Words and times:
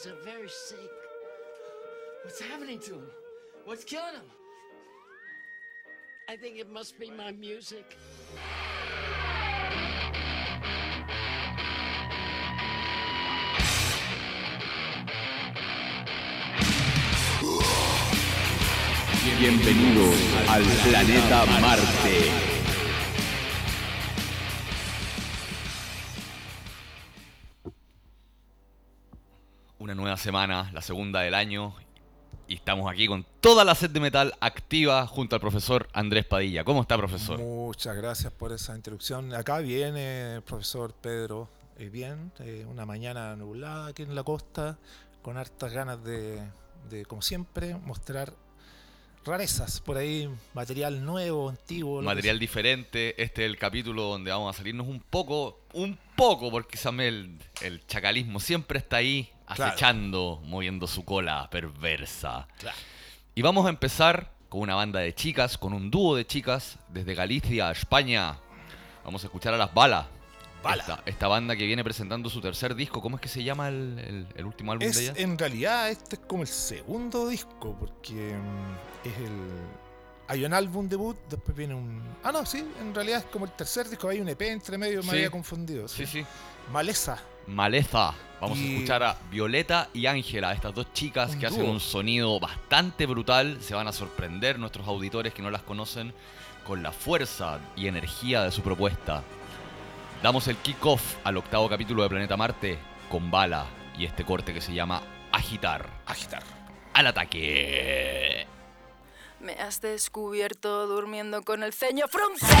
guys 0.00 0.12
are 0.12 0.16
very 0.24 0.48
sick. 0.48 0.78
What's 2.24 2.40
happening 2.40 2.78
to 2.80 2.94
him? 2.94 3.10
What's 3.64 3.84
killing 3.84 4.14
him? 4.14 4.22
I 6.28 6.36
think 6.36 6.58
it 6.58 6.70
must 6.70 6.98
be 6.98 7.10
my 7.10 7.32
music. 7.32 7.96
Bienvenidos 19.38 20.18
al 20.48 20.62
planeta 20.84 21.46
Marte. 21.60 22.49
Semana, 30.20 30.70
la 30.72 30.82
segunda 30.82 31.20
del 31.20 31.34
año, 31.34 31.74
y 32.46 32.54
estamos 32.54 32.90
aquí 32.90 33.06
con 33.06 33.24
toda 33.40 33.64
la 33.64 33.74
sed 33.74 33.90
de 33.90 34.00
metal 34.00 34.34
activa 34.40 35.06
junto 35.06 35.34
al 35.34 35.40
profesor 35.40 35.88
Andrés 35.92 36.26
Padilla. 36.26 36.62
¿Cómo 36.62 36.82
está, 36.82 36.96
profesor? 36.96 37.38
Muchas 37.38 37.96
gracias 37.96 38.32
por 38.32 38.52
esa 38.52 38.76
introducción. 38.76 39.32
Acá 39.34 39.58
viene 39.58 40.34
el 40.34 40.42
profesor 40.42 40.92
Pedro. 40.92 41.48
eh, 41.78 41.88
bien, 41.88 42.32
eh, 42.40 42.66
una 42.68 42.84
mañana 42.84 43.34
nublada 43.36 43.86
aquí 43.86 44.02
en 44.02 44.14
la 44.14 44.22
costa, 44.22 44.78
con 45.22 45.38
hartas 45.38 45.72
ganas 45.72 46.04
de, 46.04 46.42
de, 46.90 47.06
como 47.06 47.22
siempre, 47.22 47.74
mostrar 47.76 48.34
rarezas 49.24 49.80
por 49.80 49.96
ahí, 49.96 50.28
material 50.52 51.04
nuevo, 51.04 51.48
antiguo. 51.48 52.02
Material 52.02 52.38
diferente. 52.38 53.10
Este 53.22 53.44
es 53.44 53.50
el 53.50 53.58
capítulo 53.58 54.02
donde 54.02 54.30
vamos 54.30 54.54
a 54.54 54.58
salirnos 54.58 54.86
un 54.86 55.00
poco, 55.00 55.60
un 55.72 55.98
poco, 56.16 56.50
porque 56.50 56.76
Samuel, 56.76 57.38
el 57.62 57.86
chacalismo 57.86 58.40
siempre 58.40 58.78
está 58.78 58.96
ahí 58.96 59.30
Claro. 59.54 59.72
acechando, 59.72 60.40
moviendo 60.44 60.86
su 60.86 61.04
cola 61.04 61.48
perversa. 61.50 62.46
Claro. 62.58 62.76
Y 63.34 63.42
vamos 63.42 63.66
a 63.66 63.70
empezar 63.70 64.30
con 64.48 64.60
una 64.62 64.74
banda 64.74 65.00
de 65.00 65.14
chicas, 65.14 65.56
con 65.58 65.72
un 65.72 65.90
dúo 65.90 66.16
de 66.16 66.26
chicas 66.26 66.78
desde 66.88 67.14
Galicia 67.14 67.68
a 67.68 67.72
España. 67.72 68.36
Vamos 69.04 69.22
a 69.24 69.26
escuchar 69.28 69.54
a 69.54 69.56
las 69.56 69.72
Balas. 69.72 70.06
Bala. 70.62 70.82
Esta, 70.82 71.02
esta 71.06 71.26
banda 71.28 71.56
que 71.56 71.64
viene 71.64 71.82
presentando 71.82 72.28
su 72.28 72.40
tercer 72.42 72.74
disco. 72.74 73.00
¿Cómo 73.00 73.16
es 73.16 73.22
que 73.22 73.28
se 73.28 73.42
llama 73.42 73.68
el, 73.68 73.98
el- 73.98 74.26
el 74.36 74.44
último 74.44 74.72
álbum 74.72 74.84
de 74.84 74.90
Es, 74.90 74.98
ella? 74.98 75.14
en 75.16 75.38
realidad 75.38 75.88
este 75.88 76.16
es 76.16 76.22
como 76.26 76.42
el 76.42 76.48
segundo 76.48 77.28
disco, 77.28 77.74
porque 77.80 78.12
mm, 78.36 79.08
es 79.08 79.16
el... 79.16 79.40
Hay 80.30 80.44
un 80.44 80.54
álbum 80.54 80.88
debut, 80.88 81.16
después 81.28 81.56
viene 81.56 81.74
un... 81.74 82.00
Ah, 82.22 82.30
no, 82.30 82.46
sí, 82.46 82.64
en 82.80 82.94
realidad 82.94 83.18
es 83.18 83.24
como 83.24 83.46
el 83.46 83.50
tercer 83.50 83.88
disco, 83.88 84.08
hay 84.08 84.20
un 84.20 84.28
EP 84.28 84.42
entre 84.42 84.78
medio, 84.78 85.02
me 85.02 85.10
había 85.10 85.28
confundido. 85.28 85.88
Sí, 85.88 86.06
sí. 86.06 86.24
Maleza. 86.72 87.18
Maleza. 87.48 88.14
Vamos 88.40 88.56
a 88.56 88.62
escuchar 88.62 89.02
a 89.02 89.16
Violeta 89.28 89.88
y 89.92 90.06
Ángela, 90.06 90.52
estas 90.52 90.72
dos 90.72 90.92
chicas 90.92 91.32
Un 91.32 91.40
que 91.40 91.46
hacen 91.48 91.68
un 91.68 91.80
sonido 91.80 92.38
bastante 92.38 93.06
brutal. 93.06 93.58
Se 93.60 93.74
van 93.74 93.88
a 93.88 93.92
sorprender 93.92 94.56
nuestros 94.60 94.86
auditores 94.86 95.34
que 95.34 95.42
no 95.42 95.50
las 95.50 95.62
conocen 95.62 96.14
con 96.64 96.80
la 96.80 96.92
fuerza 96.92 97.58
y 97.74 97.88
energía 97.88 98.44
de 98.44 98.52
su 98.52 98.62
propuesta. 98.62 99.24
Damos 100.22 100.46
el 100.46 100.56
kickoff 100.58 101.16
al 101.24 101.38
octavo 101.38 101.68
capítulo 101.68 102.04
de 102.04 102.08
Planeta 102.08 102.36
Marte 102.36 102.78
con 103.10 103.32
Bala 103.32 103.66
y 103.98 104.04
este 104.04 104.24
corte 104.24 104.54
que 104.54 104.60
se 104.60 104.74
llama 104.74 105.02
Agitar. 105.32 105.90
Agitar. 106.06 106.44
Al 106.94 107.08
ataque. 107.08 108.46
Me 109.40 109.54
has 109.54 109.80
descubierto 109.80 110.86
durmiendo 110.86 111.42
con 111.42 111.62
el 111.62 111.72
ceño 111.72 112.06
fruncido. 112.08 112.52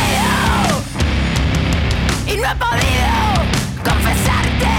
Y 2.26 2.36
no 2.36 2.50
he 2.50 2.56
podido 2.56 3.10
confesarte 3.84 4.72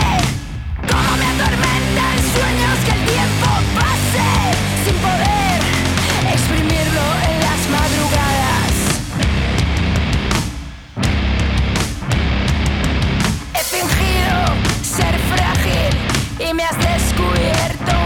Cómo 0.90 1.17
me 1.17 1.25
atormentan 1.25 2.17
sueños 2.34 2.78
que 2.85 2.91
el 2.91 3.06
tiempo 3.06 3.50
pase 3.75 4.29
Sin 4.84 4.95
poder 4.95 5.61
exprimirlo 6.34 7.06
en 7.29 7.40
las 7.40 7.69
madrugadas. 7.69 8.73
He 13.53 13.63
fingido 13.63 14.38
ser 14.84 15.19
frágil 15.35 15.94
y 16.50 16.53
me 16.56 16.63
has 16.63 16.78
descubierto 16.79 18.00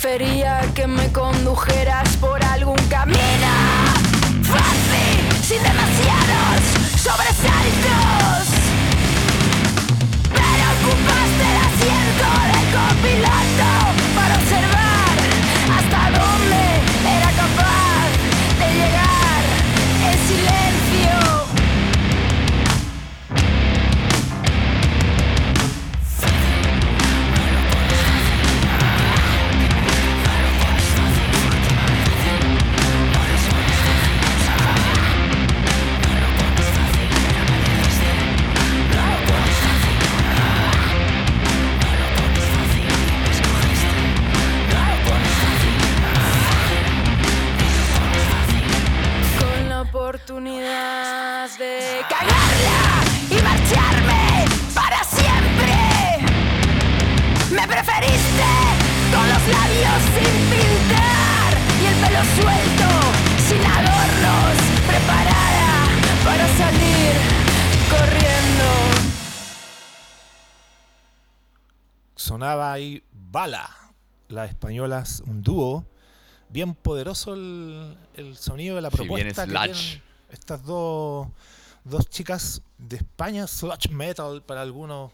Prefería 0.00 0.60
que 0.76 0.86
me 0.86 1.10
condujeras 1.10 2.16
por 2.18 2.40
algún 2.44 2.78
camino 2.88 3.57
Bala, 73.50 73.70
las 74.28 74.50
españolas, 74.50 75.22
un 75.26 75.42
dúo, 75.42 75.86
bien 76.50 76.74
poderoso 76.74 77.32
el, 77.32 77.96
el 78.14 78.36
sonido 78.36 78.76
de 78.76 78.82
la 78.82 78.90
Sí, 78.90 78.98
bien 78.98 79.08
propuesta 79.08 79.46
que 79.46 79.52
tienen 79.52 80.02
estas 80.30 80.62
dos, 80.64 81.28
dos 81.82 82.06
chicas 82.10 82.60
de 82.76 82.96
España, 82.96 83.46
sludge 83.46 83.88
metal 83.90 84.42
para 84.42 84.60
algunos. 84.60 85.12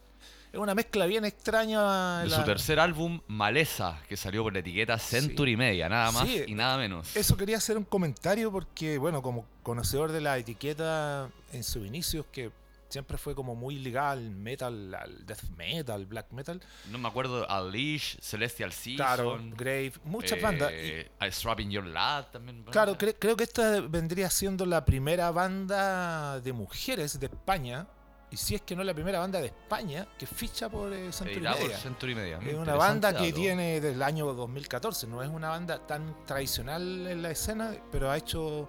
Es 0.52 0.58
una 0.58 0.74
mezcla 0.74 1.06
bien 1.06 1.24
extraña. 1.24 2.22
De 2.22 2.28
la- 2.28 2.36
su 2.38 2.42
tercer 2.44 2.80
álbum, 2.80 3.20
Maleza, 3.28 4.00
que 4.08 4.16
salió 4.16 4.42
por 4.42 4.52
la 4.52 4.58
etiqueta 4.58 4.98
Century 4.98 5.56
Media, 5.56 5.88
nada 5.88 6.10
más 6.10 6.26
Sí. 6.28 6.42
y 6.48 6.54
nada 6.54 6.76
menos. 6.76 7.14
Eso 7.16 7.36
quería 7.36 7.58
hacer 7.58 7.78
un 7.78 7.84
comentario 7.84 8.50
porque, 8.50 8.98
bueno, 8.98 9.22
como 9.22 9.46
conocedor 9.62 10.10
de 10.10 10.20
la 10.20 10.36
etiqueta 10.38 11.30
en 11.52 11.62
sus 11.62 11.86
inicios, 11.86 12.26
que 12.32 12.50
siempre 12.88 13.18
fue 13.18 13.34
como 13.34 13.54
muy 13.54 13.78
ligada 13.78 14.12
al 14.12 14.30
metal, 14.30 14.94
al 14.94 15.26
death 15.26 15.42
metal, 15.56 16.06
black 16.06 16.30
metal. 16.32 16.60
No 16.90 16.98
me 16.98 17.08
acuerdo, 17.08 17.46
Unleash, 17.48 18.16
Celestial 18.20 18.72
Season. 18.72 18.96
Claro, 19.06 19.38
Grave, 19.56 19.92
muchas 20.04 20.38
eh, 20.38 20.40
bandas. 20.42 20.72
y- 20.72 21.30
Strapping 21.32 21.70
Your 21.70 21.84
Lad 21.86 22.26
también. 22.32 22.62
Claro, 22.64 22.96
cre- 22.96 23.16
creo 23.18 23.36
que 23.36 23.44
esta 23.44 23.80
vendría 23.80 24.30
siendo 24.30 24.66
la 24.66 24.84
primera 24.84 25.30
banda 25.30 26.40
de 26.40 26.52
mujeres 26.52 27.18
de 27.18 27.26
España 27.26 27.86
y 28.30 28.36
si 28.36 28.54
es 28.56 28.62
que 28.62 28.74
no 28.74 28.82
la 28.82 28.94
primera 28.94 29.20
banda 29.20 29.40
de 29.40 29.46
España 29.46 30.08
que 30.18 30.26
ficha 30.26 30.68
por 30.68 30.92
eh, 30.92 31.12
Century 31.12 31.40
Media. 31.40 31.78
Century 31.78 32.14
Media. 32.14 32.38
Es 32.44 32.54
una 32.54 32.74
banda 32.74 33.12
que 33.16 33.26
dato. 33.26 33.34
tiene 33.36 33.74
desde 33.80 33.92
el 33.92 34.02
año 34.02 34.32
2014, 34.34 35.06
no 35.06 35.22
es 35.22 35.28
una 35.28 35.50
banda 35.50 35.78
tan 35.86 36.24
tradicional 36.26 37.06
en 37.06 37.22
la 37.22 37.30
escena, 37.30 37.74
pero 37.92 38.10
ha 38.10 38.16
hecho, 38.16 38.68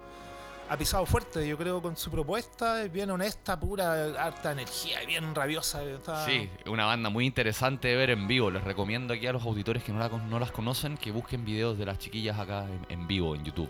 ha 0.68 0.76
pisado 0.76 1.06
fuerte, 1.06 1.46
yo 1.46 1.56
creo, 1.56 1.80
con 1.80 1.96
su 1.96 2.10
propuesta, 2.10 2.82
es 2.82 2.92
bien 2.92 3.10
honesta, 3.10 3.58
pura, 3.58 4.04
harta 4.22 4.52
energía, 4.52 5.02
y 5.02 5.06
bien 5.06 5.34
rabiosa. 5.34 5.82
está- 5.84 6.24
Sí, 6.26 6.50
una 6.66 6.86
banda 6.86 7.08
muy 7.08 7.24
interesante 7.26 7.88
de 7.88 7.96
ver 7.96 8.10
en 8.10 8.26
vivo. 8.26 8.50
Les 8.50 8.64
recomiendo 8.64 9.14
aquí 9.14 9.26
a 9.26 9.32
los 9.32 9.42
auditores 9.44 9.82
que 9.84 9.92
no, 9.92 9.98
la 10.00 10.08
no 10.08 10.38
las 10.40 10.50
conocen 10.50 10.96
que 10.96 11.10
busquen 11.12 11.44
videos 11.44 11.78
de 11.78 11.86
las 11.86 11.98
chiquillas 11.98 12.38
acá 12.38 12.64
en, 12.64 12.86
en 12.88 13.06
vivo 13.06 13.34
en 13.34 13.44
YouTube. 13.44 13.68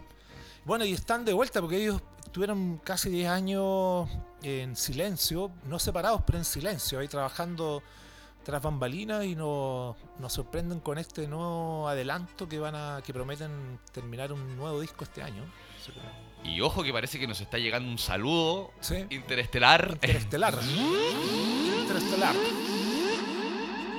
Bueno, 0.70 0.86
y 0.86 0.94
están 0.94 1.26
de 1.26 1.34
vuelta 1.34 1.62
porque 1.62 1.78
ellos 1.78 2.00
tuvieron 2.32 2.78
casi 2.84 3.10
10 3.10 3.28
años 3.28 4.08
en 4.44 4.76
silencio, 4.76 5.50
no 5.64 5.80
separados, 5.80 6.22
pero 6.24 6.38
en 6.38 6.46
silencio, 6.46 7.00
ahí 7.00 7.08
trabajando 7.08 7.82
tras 8.44 8.62
bambalinas 8.62 9.26
y 9.26 9.34
nos, 9.34 9.96
nos 10.20 10.32
sorprenden 10.32 10.80
con 10.80 11.00
este 11.00 11.28
nuevo 11.28 11.88
adelanto 11.90 12.48
que 12.48 12.60
van 12.60 12.76
a 12.76 13.02
que 13.04 13.12
prometen 13.12 13.80
terminar 13.92 14.32
un 14.32 14.56
nuevo 14.58 14.80
disco 14.80 15.06
este 15.06 15.24
año. 15.24 15.44
Y 16.44 16.62
ojo 16.62 16.84
que 16.84 16.94
parece 16.94 17.18
que 17.18 17.26
nos 17.26 17.42
está 17.42 17.58
llegando 17.58 17.90
un 17.90 17.98
saludo 17.98 18.70
Sí. 18.80 19.08
interestelar 19.10 19.90
Interestelar. 19.94 20.54
Interestelar. 21.82 22.36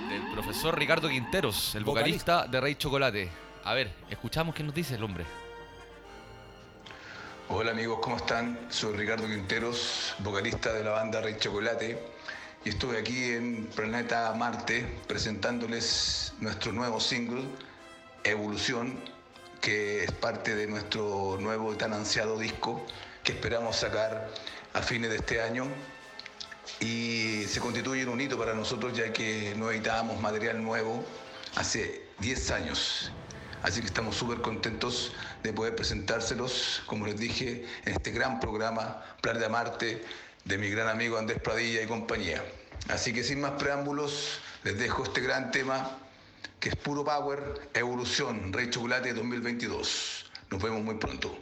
del 0.08 0.32
profesor 0.32 0.78
Ricardo 0.78 1.08
Quinteros, 1.08 1.74
el 1.74 1.82
vocalista, 1.82 2.46
de 2.46 2.60
Rey 2.60 2.76
Chocolate. 2.76 3.28
A 3.64 3.74
ver, 3.74 3.92
escuchamos 4.08 4.54
qué 4.54 4.62
nos 4.62 4.72
dice 4.72 4.94
el 4.94 5.02
hombre. 5.02 5.26
Hola 7.52 7.72
amigos, 7.72 7.98
¿cómo 8.00 8.16
están? 8.16 8.56
Soy 8.68 8.96
Ricardo 8.96 9.26
Quinteros, 9.26 10.14
vocalista 10.20 10.72
de 10.72 10.84
la 10.84 10.92
banda 10.92 11.20
Rey 11.20 11.34
Chocolate 11.36 11.98
y 12.64 12.68
estoy 12.68 12.96
aquí 12.96 13.32
en 13.32 13.66
Planeta 13.74 14.32
Marte 14.34 14.86
presentándoles 15.08 16.32
nuestro 16.38 16.70
nuevo 16.70 17.00
single, 17.00 17.42
Evolución, 18.22 19.00
que 19.60 20.04
es 20.04 20.12
parte 20.12 20.54
de 20.54 20.68
nuestro 20.68 21.38
nuevo 21.40 21.74
y 21.74 21.76
tan 21.76 21.92
ansiado 21.92 22.38
disco 22.38 22.86
que 23.24 23.32
esperamos 23.32 23.74
sacar 23.74 24.30
a 24.72 24.80
fines 24.80 25.10
de 25.10 25.16
este 25.16 25.42
año 25.42 25.66
y 26.78 27.46
se 27.48 27.58
constituye 27.58 28.02
en 28.02 28.10
un 28.10 28.20
hito 28.20 28.38
para 28.38 28.54
nosotros 28.54 28.96
ya 28.96 29.12
que 29.12 29.54
no 29.56 29.72
editábamos 29.72 30.20
material 30.20 30.62
nuevo 30.62 31.04
hace 31.56 32.04
10 32.20 32.50
años. 32.52 33.10
Así 33.62 33.80
que 33.80 33.86
estamos 33.86 34.16
súper 34.16 34.40
contentos 34.40 35.12
de 35.42 35.52
poder 35.52 35.76
presentárselos, 35.76 36.82
como 36.86 37.06
les 37.06 37.18
dije, 37.18 37.66
en 37.84 37.92
este 37.92 38.10
gran 38.10 38.40
programa 38.40 39.04
Planeta 39.20 39.48
Marte 39.48 40.02
de 40.44 40.58
mi 40.58 40.70
gran 40.70 40.88
amigo 40.88 41.18
Andrés 41.18 41.40
Pradilla 41.42 41.82
y 41.82 41.86
compañía. 41.86 42.42
Así 42.88 43.12
que 43.12 43.22
sin 43.22 43.40
más 43.40 43.52
preámbulos, 43.52 44.40
les 44.64 44.78
dejo 44.78 45.04
este 45.04 45.20
gran 45.20 45.50
tema 45.50 45.98
que 46.58 46.70
es 46.70 46.76
puro 46.76 47.04
power, 47.04 47.68
evolución, 47.74 48.52
Rey 48.52 48.70
Chocolate 48.70 49.12
2022. 49.12 50.26
Nos 50.50 50.62
vemos 50.62 50.82
muy 50.82 50.96
pronto. 50.96 51.38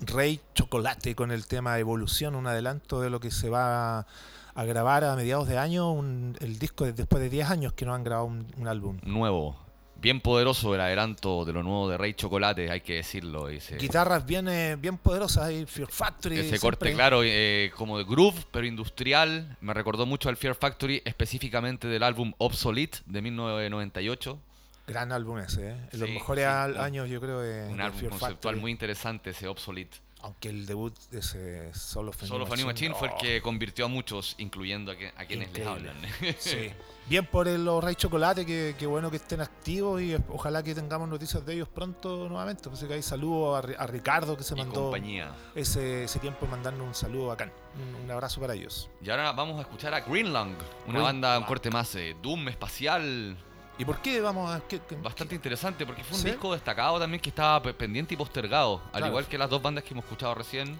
Rey 0.00 0.40
Chocolate 0.54 1.14
con 1.14 1.30
el 1.30 1.46
tema 1.46 1.78
Evolución, 1.78 2.34
un 2.34 2.46
adelanto 2.46 3.00
de 3.00 3.10
lo 3.10 3.20
que 3.20 3.30
se 3.30 3.48
va 3.48 4.06
a 4.54 4.64
grabar 4.64 5.04
a 5.04 5.16
mediados 5.16 5.48
de 5.48 5.58
año, 5.58 5.90
un- 5.92 6.36
el 6.40 6.58
disco 6.58 6.84
de- 6.84 6.92
después 6.92 7.22
de 7.22 7.28
10 7.30 7.50
años 7.50 7.72
que 7.72 7.84
no 7.86 7.94
han 7.94 8.04
grabado 8.04 8.26
un, 8.26 8.46
un 8.56 8.68
álbum. 8.68 8.98
Nuevo. 9.02 9.56
Bien 9.96 10.20
poderoso 10.20 10.74
el 10.74 10.80
adelanto 10.80 11.44
de 11.44 11.52
lo 11.52 11.62
nuevo 11.62 11.88
de 11.88 11.96
Rey 11.96 12.14
Chocolate, 12.14 12.68
hay 12.72 12.80
que 12.80 12.94
decirlo. 12.96 13.48
Ese, 13.48 13.76
Guitarras 13.76 14.26
bien, 14.26 14.48
eh, 14.48 14.74
bien 14.76 14.98
poderosas, 14.98 15.44
ahí, 15.44 15.64
Fear 15.64 15.88
Factory. 15.92 16.34
ese 16.34 16.42
siempre- 16.48 16.60
corte, 16.60 16.92
claro, 16.92 17.20
eh, 17.24 17.70
como 17.76 17.96
de 17.98 18.04
groove, 18.04 18.44
pero 18.50 18.66
industrial. 18.66 19.56
Me 19.60 19.72
recordó 19.72 20.04
mucho 20.04 20.28
al 20.28 20.36
Fear 20.36 20.56
Factory, 20.56 21.02
específicamente 21.04 21.86
del 21.86 22.02
álbum 22.02 22.32
Obsolete 22.38 22.98
de 23.06 23.22
1998. 23.22 24.40
Gran 24.86 25.12
álbum 25.12 25.38
ese, 25.38 25.70
¿eh? 25.70 25.76
En 25.92 26.00
los 26.00 26.08
Sí, 26.08 26.14
mejores 26.14 26.44
sí, 26.44 26.78
años 26.80 27.08
yo 27.08 27.20
creo 27.20 27.40
de, 27.40 27.68
Un 27.68 27.76
de 27.76 27.82
álbum 27.84 28.00
conceptual 28.00 28.32
Factory. 28.32 28.60
muy 28.60 28.70
interesante, 28.72 29.30
ese 29.30 29.46
Obsolete. 29.48 29.98
Aunque 30.24 30.50
el 30.50 30.66
debut 30.66 30.96
de 31.10 31.18
ese 31.18 31.74
Solo 31.74 32.12
New 32.16 32.28
Solo 32.28 32.46
Funny 32.46 32.64
Machine 32.64 32.94
fue 32.94 33.08
el 33.08 33.14
oh, 33.14 33.18
que 33.18 33.42
convirtió 33.42 33.86
a 33.86 33.88
muchos, 33.88 34.36
incluyendo 34.38 34.92
a, 34.92 34.96
que- 34.96 35.12
a 35.16 35.24
quienes 35.24 35.52
les 35.52 35.66
hablan. 35.66 35.96
Sí. 36.38 36.70
Bien 37.08 37.26
por 37.26 37.48
el- 37.48 37.64
los 37.64 37.82
Rey 37.82 37.96
Chocolate, 37.96 38.46
que, 38.46 38.76
que 38.78 38.86
bueno 38.86 39.10
que 39.10 39.16
estén 39.16 39.40
activos 39.40 40.00
y 40.00 40.16
ojalá 40.28 40.62
que 40.62 40.76
tengamos 40.76 41.08
noticias 41.08 41.44
de 41.44 41.54
ellos 41.54 41.68
pronto 41.68 42.28
nuevamente. 42.28 42.68
Pues 42.68 42.84
que 42.84 42.94
hay 42.94 43.02
saludos 43.02 43.64
a, 43.64 43.66
Ri- 43.68 43.74
a 43.76 43.86
Ricardo 43.88 44.36
que 44.36 44.44
se 44.44 44.54
y 44.54 44.58
mandó 44.58 44.82
compañía. 44.82 45.32
ese, 45.56 46.04
ese 46.04 46.20
tiempo 46.20 46.46
mandarnos 46.46 46.86
un 46.86 46.94
saludo 46.94 47.26
bacán. 47.28 47.50
Un, 47.74 48.04
un 48.04 48.10
abrazo 48.12 48.40
para 48.40 48.54
ellos. 48.54 48.88
Y 49.02 49.10
ahora 49.10 49.32
vamos 49.32 49.58
a 49.58 49.62
escuchar 49.62 49.92
a 49.92 50.00
Greenland, 50.02 50.54
una 50.86 50.92
Green- 50.92 51.02
banda 51.02 51.36
un 51.38 51.44
corte 51.46 51.68
más 51.68 51.92
eh, 51.96 52.14
Doom 52.22 52.46
espacial, 52.48 53.36
¿Y 53.78 53.84
por 53.84 54.00
qué 54.00 54.20
vamos 54.20 54.50
a.? 54.54 54.60
qué- 54.68 54.80
qué- 54.88 54.96
bastante 54.96 55.34
interesante 55.34 55.84
porque 55.86 56.04
fue 56.04 56.16
un 56.16 56.22
¿Sí? 56.22 56.30
disco 56.30 56.52
destacado 56.52 56.98
también 57.00 57.20
que 57.20 57.30
estaba 57.30 57.62
pe- 57.62 57.74
pendiente 57.74 58.14
y 58.14 58.16
postergado, 58.16 58.80
al 58.86 58.90
Claro. 58.92 59.06
igual 59.08 59.26
que 59.26 59.38
las 59.38 59.50
dos 59.50 59.60
bandas 59.62 59.82
que 59.84 59.92
hemos 59.94 60.04
escuchado 60.04 60.34
recién. 60.34 60.78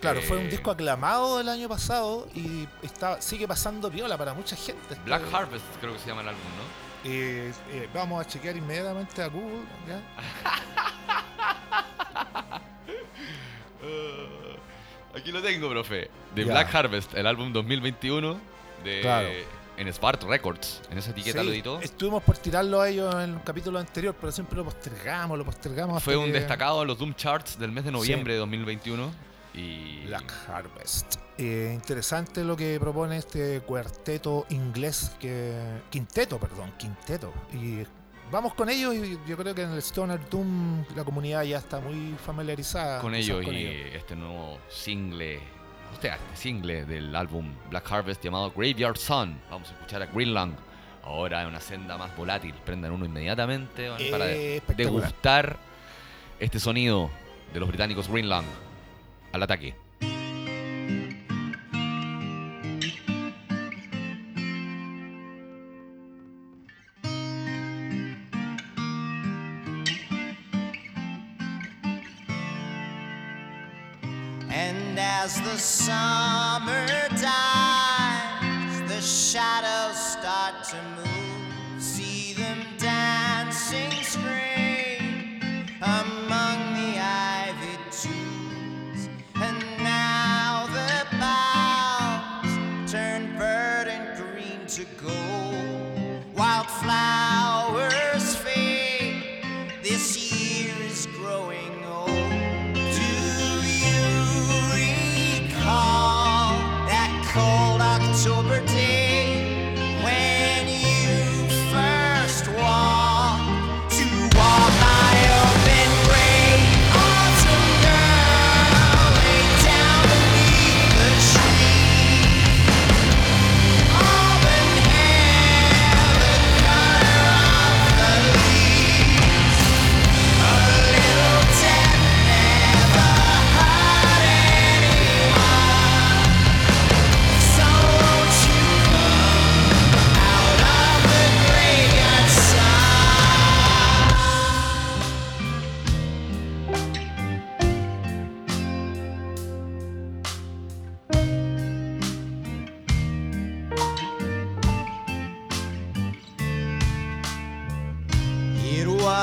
Claro, 0.00 0.20
fue 0.22 0.36
un 0.36 0.46
Eh, 0.46 0.50
disco 0.50 0.70
aclamado 0.70 1.40
el 1.40 1.48
año 1.48 1.68
pasado 1.68 2.28
y 2.34 2.68
está, 2.82 3.20
sigue 3.22 3.48
pasando 3.48 3.90
viola 3.90 4.18
para 4.18 4.34
mucha 4.34 4.54
gente. 4.56 4.94
Black 5.06 5.22
Harvest 5.32 5.64
creo 5.80 5.94
que 5.94 5.98
se 6.00 6.08
llama 6.08 6.20
el 6.22 6.28
álbum, 6.28 6.42
¿no? 6.42 7.10
Eh, 7.10 7.52
eh, 7.70 7.88
vamos 7.94 8.24
a 8.24 8.28
chequear 8.28 8.56
inmediatamente 8.56 9.22
a 9.22 9.28
Google. 9.28 9.62
¿ya? 9.88 10.02
Aquí 15.14 15.32
lo 15.32 15.40
tengo, 15.40 15.70
profe. 15.70 16.10
De 16.34 16.44
Ya. 16.44 16.52
Black 16.52 16.74
Harvest, 16.74 17.14
el 17.14 17.26
álbum 17.26 17.52
2021 17.52 18.38
de 18.84 19.00
Claro. 19.00 19.28
En 19.76 19.92
Spart 19.92 20.22
Records. 20.24 20.80
En 20.90 20.98
esa 20.98 21.10
etiqueta 21.10 21.40
Sí, 21.40 21.46
lo 21.46 21.52
editó. 21.52 21.80
Estuvimos 21.80 22.22
por 22.22 22.38
tirarlo 22.38 22.80
a 22.80 22.88
ellos 22.88 23.14
en 23.14 23.34
el 23.34 23.42
capítulo 23.42 23.78
anterior, 23.78 24.14
pero 24.18 24.32
siempre 24.32 24.56
lo 24.56 24.64
postergamos, 24.64 25.36
lo 25.38 25.44
postergamos. 25.44 26.02
Fue 26.02 26.16
un 26.16 26.26
que- 26.26 26.32
destacado 26.32 26.82
en 26.82 26.88
los 26.88 26.98
Doom 26.98 27.14
Charts 27.14 27.58
del 27.58 27.72
mes 27.72 27.84
de 27.84 27.92
noviembre 27.92 28.32
de 28.34 28.38
2021. 28.40 29.10
Y 29.54 30.04
Black 30.06 30.32
Harvest. 30.48 31.14
Eh, 31.38 31.70
interesante 31.74 32.44
lo 32.44 32.56
que 32.56 32.78
propone 32.78 33.16
este 33.16 33.60
cuarteto 33.60 34.44
inglés, 34.50 35.12
que 35.18 35.54
quinteto, 35.90 36.38
perdón, 36.38 36.72
quinteto. 36.78 37.32
Y 37.54 37.78
vamos 38.30 38.52
con 38.54 38.68
ellos 38.68 38.94
y 38.94 39.18
yo 39.26 39.36
creo 39.36 39.54
que 39.54 39.62
en 39.62 39.70
el 39.72 39.78
Stoner 39.78 40.20
Doom 40.28 40.84
la 40.94 41.04
comunidad 41.04 41.42
ya 41.44 41.56
está 41.58 41.80
muy 41.80 42.14
familiarizada. 42.24 43.00
con 43.00 43.14
ellos 43.14 43.42
y 43.46 43.64
este 43.94 44.14
nuevo 44.14 44.58
single, 44.68 45.40
este 45.96 46.12
single 46.34 46.84
del 46.84 47.14
álbum 47.16 47.54
Black 47.70 47.90
Harvest 47.90 48.22
llamado 48.22 48.50
Graveyard 48.54 48.96
Sun. 48.98 49.40
Vamos 49.50 49.70
a 49.70 49.72
escuchar 49.72 50.02
a 50.02 50.06
Greenland. 50.06 50.56
Ahora 51.02 51.42
en 51.42 51.48
una 51.48 51.60
senda 51.60 51.96
más 51.96 52.14
volátil. 52.16 52.52
Prendan 52.64 52.92
uno 52.92 53.04
inmediatamente 53.06 53.88
para 54.10 54.30
Eh, 54.30 54.60
degustar 54.76 55.56
este 56.38 56.58
sonido 56.60 57.10
de 57.52 57.60
los 57.60 57.68
británicos 57.68 58.08
Greenland. 58.08 58.46
Al 59.32 59.42
ataque. 59.42 59.74
sun. 75.66 76.25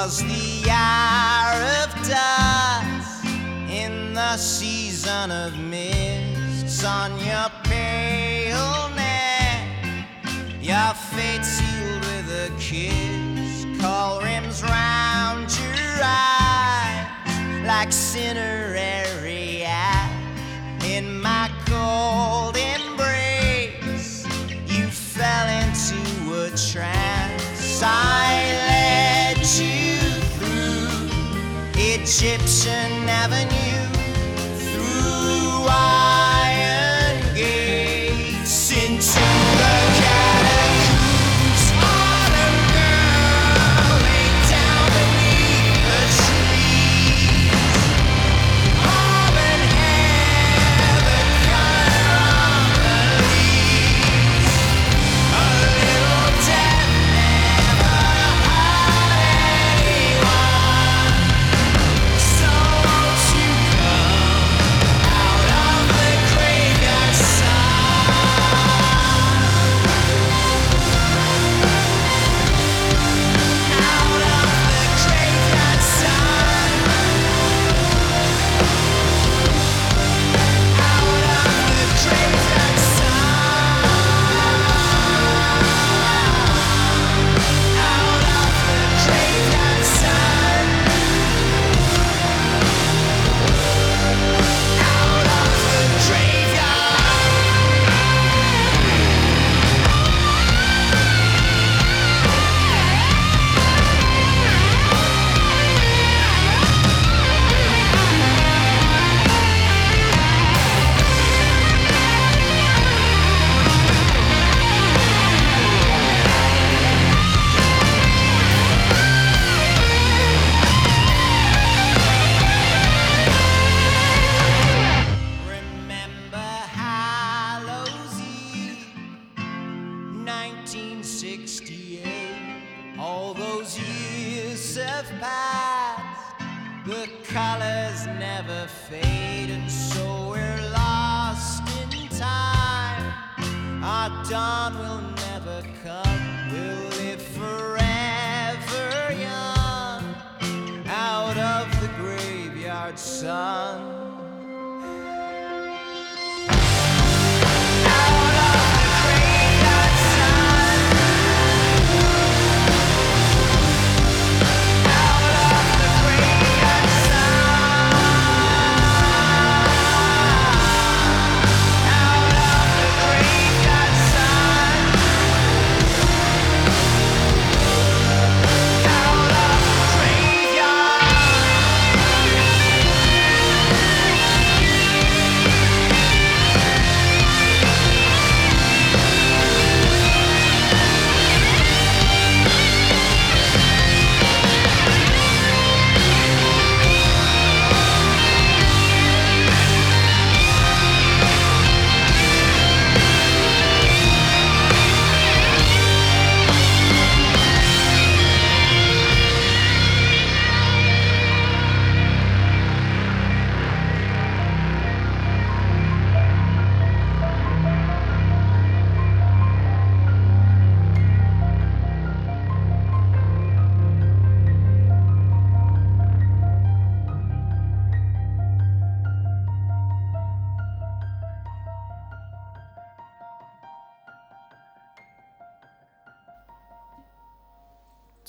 'Twas 0.03 0.21
the 0.23 0.69
hour 0.69 1.63
of 1.81 1.89
dusk 2.05 3.23
in 3.69 4.13
the 4.13 4.35
season 4.35 5.31
of 5.31 5.57
mists 5.57 6.83
on 6.83 7.17
your 7.19 7.49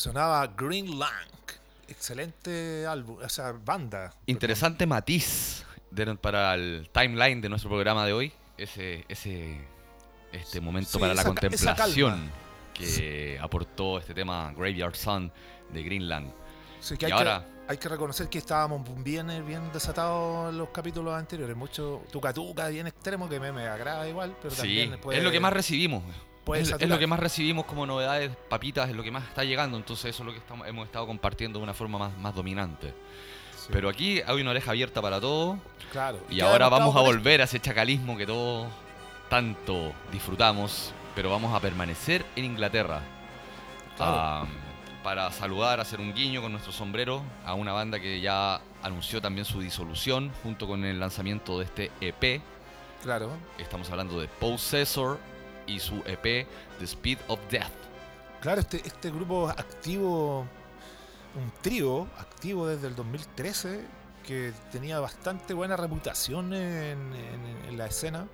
Sonaba 0.09 0.47
Green 0.49 0.99
Lang. 0.99 1.31
Excelente 1.89 2.85
álbum, 2.87 3.17
o 3.25 3.29
sea, 3.31 3.53
banda. 3.53 4.13
Interesante 4.27 4.87
matiz 4.87 5.65
de- 5.91 6.15
para 6.17 6.55
el 6.57 6.91
timeline 6.93 7.41
de 7.41 7.49
nuestro 7.49 7.71
programa 7.71 8.05
de 8.05 8.13
hoy. 8.13 8.33
Ese, 8.59 9.07
ese 9.09 9.59
este 10.31 10.61
momento 10.61 10.91
Sí, 10.91 10.99
para 10.99 11.15
la 11.15 11.23
esa 11.23 11.31
contemplación 11.31 12.31
que 12.75 13.39
aportó 13.41 13.99
este 13.99 14.13
tema 14.13 14.53
Graveyard 14.55 14.95
Sun 14.95 15.33
de 15.73 15.83
Greenland. 15.83 16.31
Sí, 16.81 16.99
que 16.99 17.07
Y 17.07 17.07
hay, 17.07 17.13
ahora- 17.13 17.47
que, 17.67 17.73
hay 17.73 17.79
que 17.79 17.89
reconocer 17.89 18.29
que 18.29 18.37
estábamos 18.39 18.83
bien, 19.03 19.31
eh, 19.31 19.41
bien 19.41 19.73
desatados 19.73 20.51
en 20.51 20.59
los 20.59 20.69
capítulos 20.69 21.15
anteriores. 21.15 21.57
Mucho 21.57 22.03
tuca 22.13 22.31
tuca 22.35 22.69
bien 22.69 22.87
extremo 22.89 23.27
que 23.27 23.41
me, 23.41 23.53
me 23.53 23.67
agrada 23.69 24.07
igual, 24.07 24.37
pero 24.43 24.51
Sí, 24.55 24.59
también 24.61 25.01
puede- 25.01 25.17
es 25.17 25.25
lo 25.25 25.31
que 25.31 25.41
más 25.41 25.55
recibimos. 25.55 26.03
Puede 26.45 26.63
Es, 26.63 26.89
lo 26.89 26.99
que 26.99 27.07
más 27.07 27.19
recibimos 27.19 27.65
como 27.65 27.87
novedades, 27.87 28.31
papitas, 28.49 28.89
es 28.89 28.97
lo 28.97 29.03
que 29.03 29.11
más 29.11 29.25
está 29.25 29.45
llegando. 29.45 29.77
Entonces 29.77 30.07
eso 30.07 30.23
es 30.23 30.27
lo 30.27 30.33
que 30.33 30.39
estamos, 30.39 30.67
hemos 30.67 30.87
estado 30.87 31.07
compartiendo 31.07 31.59
de 31.59 31.63
una 31.65 31.75
forma 31.75 31.99
más, 31.99 32.19
más 32.19 32.35
dominante. 32.35 32.95
Sí, 33.57 33.69
Pero 33.73 33.89
aquí 33.89 34.21
hay 34.27 34.41
una 34.41 34.51
oreja 34.51 34.71
abierta 34.73 35.01
para 35.01 35.21
todo. 35.21 35.59
claro. 35.91 36.21
Y 36.31 36.41
ahora 36.41 36.69
vamos 36.69 36.95
a 36.97 37.01
volver 37.01 37.41
a 37.41 37.45
ese 37.45 37.61
chacalismo 37.61 38.17
que 38.17 38.27
todos 38.27 38.69
tanto 39.29 39.93
disfrutamos, 40.13 40.93
pero 41.15 41.31
vamos 41.31 41.55
a 41.55 41.61
permanecer 41.61 42.25
en 42.37 42.45
Inglaterra. 42.45 43.01
Claro. 43.97 44.17
Ah, 44.17 44.47
para 45.03 45.31
saludar, 45.31 45.81
hacer 45.81 46.01
un 46.01 46.15
guiño 46.15 46.41
con 46.41 46.51
nuestro 46.51 46.73
sombrero 46.73 47.23
a 47.45 47.55
una 47.55 47.73
banda 47.73 48.01
que 48.01 48.21
ya 48.21 48.61
anunció 48.83 49.21
también 49.21 49.45
su 49.45 49.61
disolución 49.61 50.33
junto 50.43 50.67
con 50.67 50.85
el 50.85 50.99
lanzamiento 50.99 51.59
de 51.59 51.65
este 51.67 51.91
EP. 52.01 52.41
Claro. 53.03 53.31
Estamos 53.59 53.91
hablando 53.91 54.19
de 54.19 54.29
Possessor 54.29 55.19
y 55.67 55.79
su 55.81 56.03
EP 56.07 56.47
The 56.79 56.85
Speed 56.85 57.19
of 57.29 57.41
Death. 57.51 57.73
Claro, 58.41 58.61
este, 58.61 58.83
este 58.87 59.11
grupo 59.11 59.49
activo 59.49 60.47
un 61.37 61.53
trío 61.63 62.03
activo 62.19 62.67
desde 62.69 62.87
el 62.89 62.95
2013 62.95 63.85
que 64.25 64.53
tenía 64.71 65.01
bastante 65.01 65.53
buena 65.53 65.77
reputación 65.77 66.53
en, 66.55 67.13
en- 67.13 67.65
en 67.69 67.77
la 67.79 67.87
escena, 67.87 68.27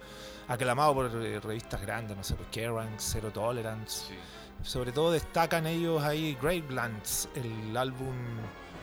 aclamado 0.49 0.95
por 0.95 1.07
eh, 1.25 1.41
revistas 1.41 1.81
grandes, 1.81 2.17
no 2.17 2.23
sé, 2.25 2.35
por 2.35 2.47
Kerrang, 2.47 2.91
Zero 2.99 3.31
Tolerance. 3.31 4.07
Sí. 4.09 4.15
Sobre 4.63 4.93
todo 4.93 5.11
destacan 5.13 5.67
ellos 5.67 6.03
ahí 6.03 6.37
Gravelands, 6.41 7.29
el 7.35 7.77
álbum 7.77 8.15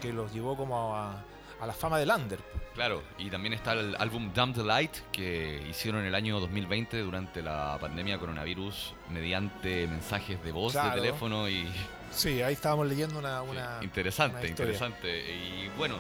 que 0.02 0.12
los 0.12 0.34
llevó 0.34 0.58
como 0.58 0.96
a, 0.96 1.24
a 1.60 1.66
la 1.68 1.74
fama 1.74 1.98
del 2.00 2.10
under. 2.12 2.40
Claro, 2.76 3.02
y 3.18 3.30
también 3.30 3.54
está 3.54 3.74
el 3.74 3.96
álbum 3.98 4.32
Damn 4.36 4.54
the 4.54 4.64
Light 4.64 4.92
que 5.12 5.66
hicieron 5.70 6.02
en 6.02 6.08
el 6.08 6.16
año 6.16 6.40
2020 6.40 7.00
durante 7.02 7.42
la 7.42 7.78
pandemia 7.82 8.20
coronavirus 8.20 8.94
mediante 9.10 9.88
mensajes 9.88 10.44
de 10.44 10.52
voz 10.52 10.74
Claro. 10.74 10.90
de 10.96 11.02
teléfono 11.02 11.50
y 11.50 11.68
Sí, 12.12 12.42
ahí 12.42 12.54
estábamos 12.54 12.88
leyendo 12.88 13.20
una... 13.20 13.42
sí, 13.80 13.86
interesante, 13.86 14.38
una 14.40 14.48
interesante. 14.48 15.34
Y 15.36 15.70
bueno, 15.78 15.96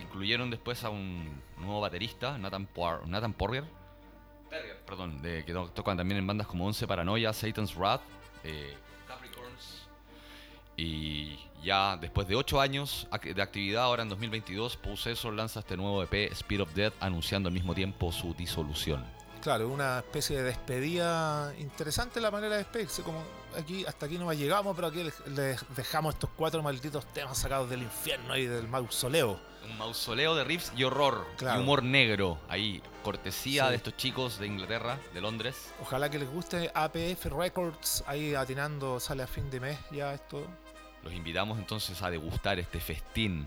incluyeron 0.00 0.50
después 0.50 0.82
a 0.84 0.90
un 0.90 1.40
nuevo 1.58 1.80
baterista, 1.80 2.36
Nathan, 2.38 2.66
Por- 2.66 3.06
Nathan 3.08 3.32
Porrier, 3.32 3.64
perdón, 4.86 5.22
de, 5.22 5.44
que 5.44 5.52
to- 5.52 5.70
tocan 5.70 5.96
también 5.96 6.18
en 6.18 6.26
bandas 6.26 6.46
como 6.46 6.66
Once 6.66 6.86
Paranoia, 6.86 7.32
Satan's 7.32 7.74
Wrath, 7.76 8.02
eh. 8.44 8.74
Y 10.80 11.38
ya 11.62 11.98
después 11.98 12.26
de 12.26 12.36
8 12.36 12.58
años 12.58 13.06
de 13.22 13.42
actividad, 13.42 13.82
ahora 13.84 14.02
en 14.02 14.08
2022, 14.08 14.78
Possessor 14.78 15.34
lanza 15.34 15.60
este 15.60 15.76
nuevo 15.76 16.02
EP, 16.02 16.32
Speed 16.32 16.62
of 16.62 16.72
Death, 16.74 16.94
anunciando 17.00 17.48
al 17.48 17.52
mismo 17.52 17.74
tiempo 17.74 18.10
su 18.10 18.32
disolución. 18.32 19.04
Claro, 19.42 19.68
una 19.68 19.98
especie 19.98 20.36
de 20.38 20.42
despedida 20.44 21.52
interesante 21.58 22.20
la 22.20 22.30
manera 22.30 22.52
de 22.54 22.58
despedirse, 22.58 23.02
como 23.02 23.22
aquí 23.58 23.84
hasta 23.86 24.06
aquí 24.06 24.16
no 24.18 24.30
llegamos, 24.32 24.74
pero 24.74 24.88
aquí 24.88 25.02
les, 25.02 25.26
les 25.28 25.60
dejamos 25.76 26.14
estos 26.14 26.30
cuatro 26.36 26.62
malditos 26.62 27.04
temas 27.12 27.36
sacados 27.38 27.68
del 27.68 27.82
infierno 27.82 28.36
y 28.36 28.46
del 28.46 28.66
mausoleo. 28.68 29.38
Un 29.70 29.76
mausoleo 29.78 30.34
de 30.34 30.44
riffs 30.44 30.72
y 30.76 30.84
horror 30.84 31.26
Claro. 31.36 31.58
y 31.60 31.62
humor 31.62 31.82
negro 31.82 32.38
ahí, 32.48 32.82
cortesía 33.02 33.64
Sí. 33.64 33.70
de 33.70 33.76
estos 33.76 33.96
chicos 33.96 34.38
de 34.38 34.46
Inglaterra, 34.46 34.98
de 35.14 35.20
Londres. 35.20 35.72
Ojalá 35.82 36.10
que 36.10 36.18
les 36.18 36.28
guste 36.30 36.70
APF 36.74 37.26
Records, 37.26 38.02
ahí 38.06 38.34
atinando, 38.34 38.98
sale 39.00 39.22
a 39.22 39.26
fin 39.26 39.50
de 39.50 39.60
mes 39.60 39.78
ya 39.90 40.12
esto. 40.14 40.46
Los 41.02 41.12
invitamos 41.12 41.58
entonces 41.58 42.02
a 42.02 42.10
degustar 42.10 42.58
este 42.58 42.80
festín 42.80 43.46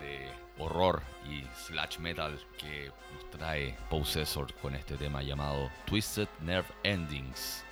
de 0.00 0.28
horror 0.58 1.02
y 1.28 1.44
slash 1.66 1.98
metal 1.98 2.38
que 2.58 2.90
nos 3.14 3.30
trae 3.30 3.76
Possessor 3.90 4.52
con 4.54 4.74
este 4.74 4.96
tema 4.96 5.22
llamado 5.22 5.70
Twisted 5.86 6.28
Nerve 6.40 6.68
Endings 6.84 7.64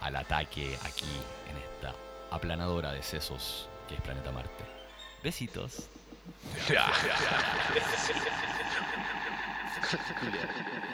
al 0.00 0.16
ataque 0.16 0.76
aquí 0.84 1.06
en 1.50 1.56
esta 1.56 1.94
aplanadora 2.30 2.92
de 2.92 3.02
sesos 3.02 3.68
que 3.88 3.94
es 3.94 4.00
Planeta 4.00 4.32
Marte. 4.32 4.64
Besitos. 5.22 5.88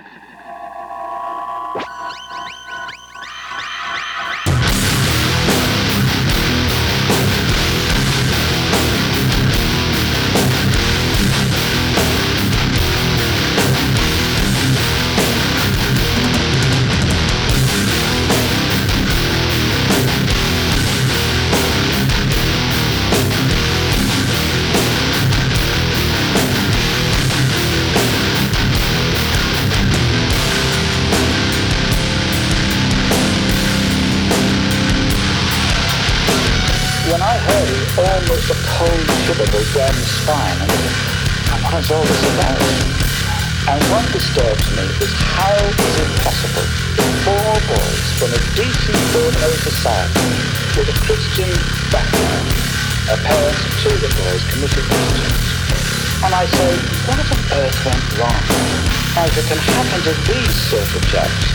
to 60.10 60.32
these 60.32 60.56
sort 60.68 60.82
of 60.82 61.02
chaps, 61.06 61.54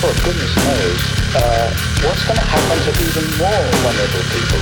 well, 0.00 0.14
goodness 0.22 0.54
knows, 0.54 1.00
uh, 1.34 1.74
what's 2.06 2.24
going 2.24 2.38
to 2.38 2.44
happen 2.46 2.78
to 2.86 2.90
even 3.02 3.26
more 3.36 3.66
vulnerable 3.82 4.24
people? 4.30 4.60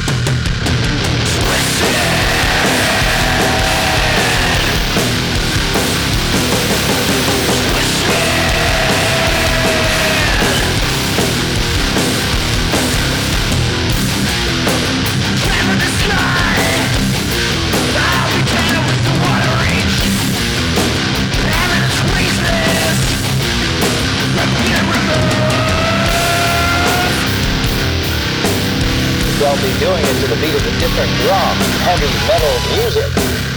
Heavy 31.98 32.14
metal 32.30 32.54
music. 32.78 33.10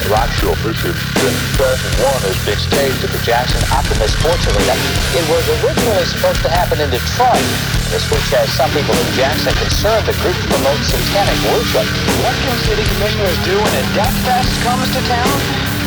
Rock 0.09 0.25
show 0.41 0.57
featured 0.65 0.97
in 0.97 1.33
First 1.53 1.85
Warner's 2.01 2.33
big 2.41 2.57
stage 2.57 2.97
at 3.05 3.13
the 3.13 3.21
Jackson 3.21 3.61
Optimist 3.69 4.17
Sports 4.17 4.49
Arena. 4.49 4.73
It 5.13 5.21
was 5.29 5.45
originally 5.61 6.01
supposed 6.09 6.41
to 6.41 6.49
happen 6.49 6.81
in 6.81 6.89
Detroit. 6.89 7.45
This 7.93 8.01
which 8.09 8.25
has 8.33 8.49
some 8.57 8.73
people 8.73 8.97
in 8.97 9.09
Jackson 9.13 9.53
concerned 9.53 10.09
the 10.09 10.17
group 10.25 10.33
promotes 10.49 10.89
satanic 10.89 11.37
worship. 11.53 11.85
What 12.25 12.33
can 12.41 12.57
city 12.65 12.81
commissioners 12.97 13.37
do 13.45 13.61
when 13.61 13.73
a 13.77 13.85
death 13.93 14.17
fest 14.25 14.49
comes 14.65 14.89
to 14.89 15.01
town? 15.05 15.37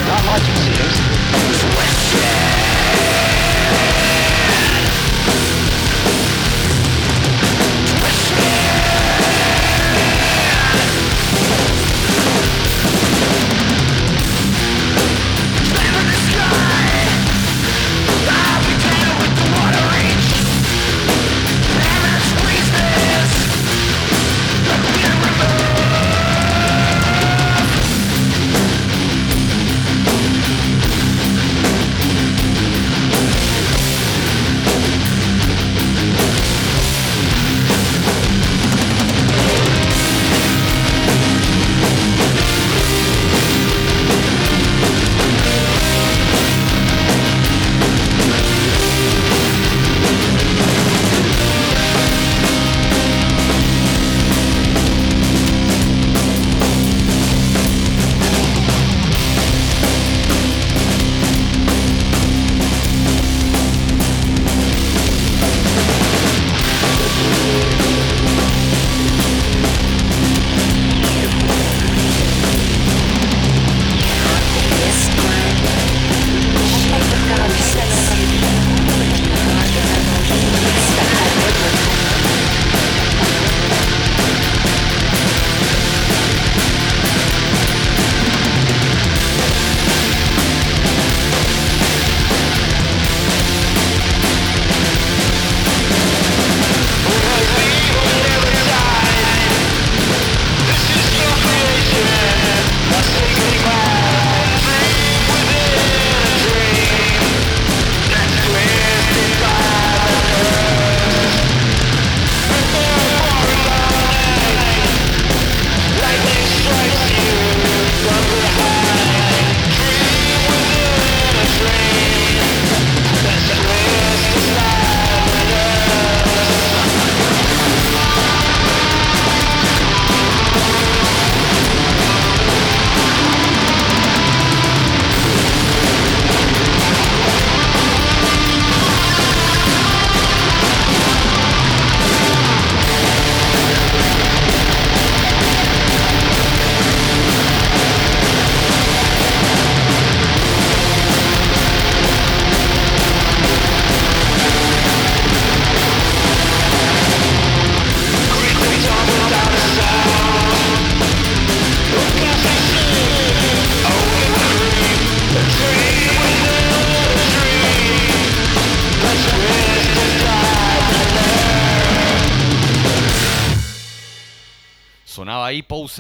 Not 0.07 0.23
much, 0.31 0.47
it 0.47 0.55
seems. 0.62 0.95
Sonaba 2.14 4.13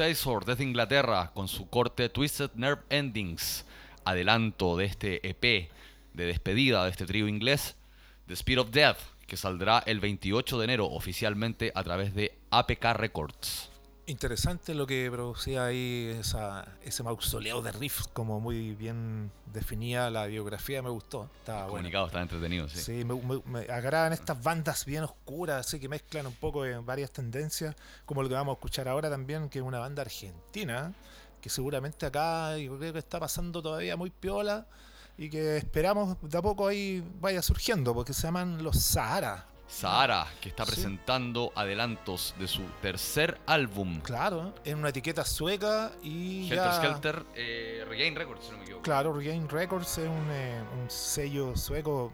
desde 0.04 0.64
Inglaterra 0.64 1.30
con 1.32 1.48
su 1.48 1.70
corte 1.70 2.10
Twisted 2.10 2.50
Nerve 2.56 2.82
Endings, 2.90 3.64
adelanto 4.04 4.76
de 4.76 4.84
este 4.84 5.26
EP 5.26 5.70
de 6.12 6.26
despedida 6.26 6.84
de 6.84 6.90
este 6.90 7.06
trío 7.06 7.26
inglés, 7.26 7.74
The 8.26 8.34
Speed 8.34 8.60
of 8.60 8.70
Death, 8.70 8.98
que 9.26 9.38
saldrá 9.38 9.82
el 9.86 10.00
28 10.00 10.58
de 10.58 10.64
enero 10.64 10.90
oficialmente 10.90 11.72
a 11.74 11.82
través 11.82 12.14
de 12.14 12.36
APK 12.50 12.84
Records. 12.92 13.70
Interesante 14.06 14.74
lo 14.74 14.86
que 14.86 15.08
producía 15.10 15.64
ahí 15.64 16.14
esa, 16.20 16.68
ese 16.82 17.02
mausoleo 17.02 17.62
de 17.62 17.72
riffs, 17.72 18.06
como 18.08 18.38
muy 18.38 18.74
bien 18.74 19.30
definía 19.46 20.10
la 20.10 20.26
biografía, 20.26 20.82
me 20.82 20.90
gustó. 20.90 21.30
Estaba 21.38 21.60
El 21.60 21.64
bueno. 21.64 21.76
comunicado 21.78 22.06
está 22.08 22.20
entretenido, 22.20 22.68
sí. 22.68 22.80
Sí, 22.80 23.04
me, 23.04 23.14
me- 23.14 23.42
me 23.46 23.60
agradan 23.72 24.12
estas 24.12 24.42
bandas 24.42 24.84
bien 24.84 25.04
oscuras, 25.04 25.66
así 25.66 25.80
que 25.80 25.88
mezclan 25.88 26.26
un 26.26 26.34
poco 26.34 26.64
varias 26.82 27.12
tendencias, 27.12 27.74
como 28.04 28.22
lo 28.22 28.28
que 28.28 28.34
vamos 28.34 28.52
a 28.52 28.56
escuchar 28.56 28.88
ahora 28.88 29.08
también, 29.08 29.48
que 29.48 29.60
es 29.60 29.64
una 29.64 29.78
banda 29.78 30.02
argentina, 30.02 30.92
que 31.40 31.48
seguramente 31.48 32.04
acá 32.04 32.58
yo 32.58 32.76
creo 32.78 32.92
que 32.92 32.98
está 32.98 33.18
pasando 33.18 33.62
todavía 33.62 33.96
muy 33.96 34.10
piola 34.10 34.66
y 35.16 35.30
que 35.30 35.56
esperamos 35.56 36.18
de 36.20 36.36
a 36.36 36.42
poco 36.42 36.66
ahí 36.66 37.02
vaya 37.20 37.40
surgiendo, 37.40 37.94
porque 37.94 38.12
se 38.12 38.22
llaman 38.24 38.62
Los 38.62 38.76
Sahara. 38.82 39.46
Sahara, 39.74 40.26
que 40.40 40.48
está 40.48 40.64
Sí. 40.64 40.72
presentando 40.72 41.52
adelantos 41.56 42.34
de 42.38 42.46
su 42.48 42.62
tercer 42.80 43.38
álbum, 43.46 44.00
Claro, 44.02 44.54
en 44.64 44.78
una 44.78 44.90
etiqueta 44.90 45.24
sueca 45.24 45.92
y 46.02 46.42
Helter 46.44 46.56
ya... 46.58 46.72
Skelter, 46.74 47.24
eh, 47.34 47.84
Regain 47.88 48.14
Records, 48.14 48.44
si 48.44 48.50
no 48.52 48.58
me 48.58 48.62
equivoco. 48.64 48.82
Claro, 48.84 49.12
Regain 49.12 49.48
Records 49.48 49.98
es 49.98 50.08
un, 50.08 50.28
eh, 50.30 50.62
un 50.80 50.88
sello 50.88 51.56
sueco 51.56 52.12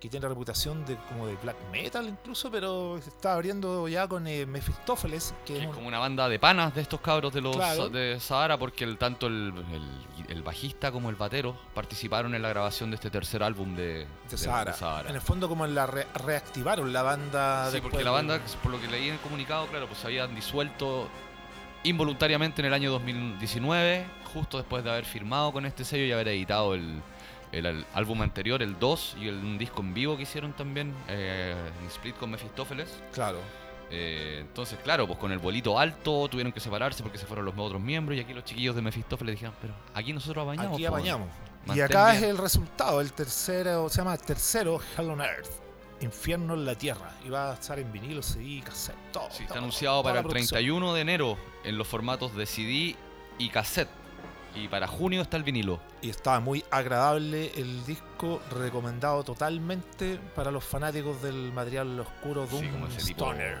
que 0.00 0.08
tiene 0.08 0.28
reputación 0.28 0.84
de 0.86 0.96
como 1.08 1.26
de 1.26 1.34
black 1.36 1.56
metal 1.72 2.06
incluso, 2.08 2.50
pero 2.50 3.00
se 3.02 3.08
está 3.10 3.34
abriendo 3.34 3.88
ya 3.88 4.06
con 4.06 4.26
eh, 4.26 4.46
Mephistófeles, 4.46 5.34
que 5.44 5.54
Que 5.54 5.60
es 5.60 5.66
un- 5.66 5.72
como 5.72 5.88
una 5.88 5.98
banda 5.98 6.28
de 6.28 6.38
panas 6.38 6.74
de 6.74 6.80
estos 6.82 7.00
cabros 7.00 7.32
de 7.32 7.40
los 7.40 7.56
Claro. 7.56 7.88
de 7.88 8.18
Sahara, 8.20 8.56
porque 8.58 8.84
el, 8.84 8.96
tanto 8.98 9.26
el, 9.26 9.52
el- 9.72 10.30
el 10.30 10.42
bajista 10.42 10.92
como 10.92 11.10
el 11.10 11.16
batero 11.16 11.56
participaron 11.74 12.34
en 12.34 12.42
la 12.42 12.48
grabación 12.50 12.90
de 12.90 12.96
este 12.96 13.10
tercer 13.10 13.42
álbum 13.42 13.74
de, 13.74 14.06
de 14.30 14.38
Sahara. 14.38 14.74
En 15.08 15.14
el 15.16 15.20
fondo 15.22 15.48
como 15.48 15.66
la 15.66 15.86
re- 15.86 16.06
reactivaron 16.14 16.92
la 16.92 17.02
banda 17.02 17.70
Sí, 17.72 17.80
porque 17.80 18.04
la 18.04 18.10
banda, 18.10 18.38
por 18.62 18.70
lo 18.72 18.80
que 18.80 18.86
leí 18.88 19.08
en 19.08 19.14
el 19.14 19.20
comunicado, 19.20 19.66
claro, 19.66 19.86
pues 19.86 19.98
se 20.00 20.06
habían 20.06 20.34
disuelto 20.34 21.08
involuntariamente 21.84 22.60
en 22.60 22.66
el 22.66 22.74
año 22.74 22.90
2019, 22.90 24.04
justo 24.34 24.58
después 24.58 24.84
de 24.84 24.90
haber 24.90 25.04
firmado 25.04 25.52
con 25.52 25.64
este 25.64 25.84
sello 25.84 26.04
y 26.04 26.12
haber 26.12 26.28
editado 26.28 26.74
el, 26.74 27.00
el 27.52 27.66
al- 27.66 27.86
álbum 27.94 28.22
anterior, 28.22 28.62
el 28.62 28.78
2, 28.78 29.16
y 29.20 29.28
el, 29.28 29.36
un 29.36 29.58
disco 29.58 29.80
en 29.82 29.94
vivo 29.94 30.16
que 30.16 30.22
hicieron 30.24 30.52
también, 30.52 30.94
eh, 31.08 31.54
en 31.80 31.86
Split 31.88 32.16
con 32.16 32.30
Mephistófeles. 32.30 32.88
Claro. 33.12 33.38
Eh, 33.90 34.38
entonces, 34.40 34.78
claro, 34.84 35.06
pues 35.06 35.18
con 35.18 35.32
el 35.32 35.38
bolito 35.38 35.78
alto 35.78 36.28
tuvieron 36.28 36.52
que 36.52 36.60
separarse 36.60 37.02
porque 37.02 37.16
se 37.16 37.24
fueron 37.24 37.46
los 37.46 37.54
otros 37.56 37.80
miembros 37.80 38.18
y 38.18 38.20
aquí 38.20 38.34
los 38.34 38.44
chiquillos 38.44 38.76
de 38.76 38.82
Mephistófeles 38.82 39.34
dijeron, 39.36 39.54
pero 39.60 39.72
aquí 39.94 40.12
nosotros 40.12 40.42
apañamos. 40.44 40.74
Aquí 40.74 40.82
po, 40.82 40.88
apañamos. 40.94 41.28
Y 41.64 41.68
mantén 41.68 41.84
acá 41.86 42.10
bien". 42.12 42.24
es 42.24 42.30
el 42.30 42.38
resultado, 42.38 43.00
el 43.00 43.12
tercero, 43.12 43.88
se 43.88 43.96
llama 43.98 44.16
tercero 44.18 44.78
Hell 44.96 45.10
on 45.10 45.20
Earth. 45.22 45.48
Infierno 46.00 46.54
en 46.54 46.64
la 46.64 46.74
Tierra. 46.76 47.10
Y 47.26 47.28
va 47.28 47.50
a 47.50 47.54
estar 47.54 47.76
en 47.78 47.90
vinilo, 47.90 48.22
CD, 48.22 48.62
cassette, 48.64 48.94
todo. 49.10 49.28
Sí, 49.30 49.42
está 49.42 49.54
todo, 49.54 49.58
anunciado 49.64 50.02
para 50.02 50.20
el 50.20 50.24
producción. 50.26 50.48
31 50.58 50.94
de 50.94 51.00
enero 51.00 51.38
en 51.64 51.76
los 51.76 51.88
formatos 51.88 52.36
de 52.36 52.46
CD 52.46 52.94
y 53.38 53.48
cassette. 53.48 53.88
Y 54.54 54.66
para 54.68 54.86
junio 54.86 55.22
está 55.22 55.36
el 55.36 55.44
vinilo. 55.44 55.78
Y 56.02 56.10
estaba 56.10 56.40
muy 56.40 56.64
agradable 56.70 57.52
el 57.56 57.84
disco, 57.86 58.40
recomendado 58.50 59.22
totalmente 59.22 60.18
para 60.34 60.50
los 60.50 60.64
fanáticos 60.64 61.22
del 61.22 61.52
material 61.52 62.00
oscuro 62.00 62.46
Doom 62.46 62.62
Sí, 62.62 62.68
como 62.68 62.86
ese 62.86 63.06
tipo. 63.06 63.24
Stoner. 63.26 63.58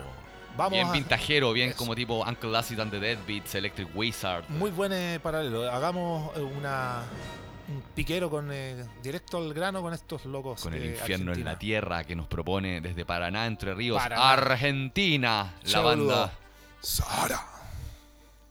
Vamos 0.56 0.72
bien 0.72 0.88
a- 0.88 0.92
vintajero, 0.92 1.52
bien 1.52 1.68
Eso. 1.70 1.78
como 1.78 1.94
tipo 1.94 2.24
Uncle 2.26 2.56
Acid 2.56 2.80
and 2.80 2.90
the 2.90 2.98
Deadbeats, 2.98 3.54
Electric 3.54 3.88
Wizard. 3.94 4.44
Muy 4.48 4.70
buen 4.72 4.92
eh, 4.92 5.20
paralelo. 5.22 5.70
Hagamos 5.70 6.36
eh, 6.36 6.40
una 6.40 7.02
un 7.68 7.82
piquero 7.94 8.30
con 8.30 8.48
eh, 8.50 8.82
directo 9.02 9.36
al 9.36 9.52
grano 9.52 9.82
con 9.82 9.92
estos 9.92 10.24
locos. 10.24 10.62
con 10.62 10.72
el 10.74 10.80
de 10.80 10.86
infierno 10.88 11.32
en 11.34 11.44
la 11.44 11.58
tierra 11.58 12.02
que 12.02 12.16
nos 12.16 12.26
propone 12.26 12.80
desde 12.80 13.04
Paraná, 13.04 13.46
Entre 13.46 13.72
Ríos, 13.74 14.02
Paraná. 14.02 14.30
Argentina, 14.32 15.54
la 15.64 15.80
banda. 15.80 16.32
Sahara. 16.80 17.40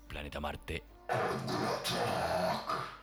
Planeta 0.08 0.40
Marte. 0.40 0.84
Это 1.08 1.20
так. 1.86 2.97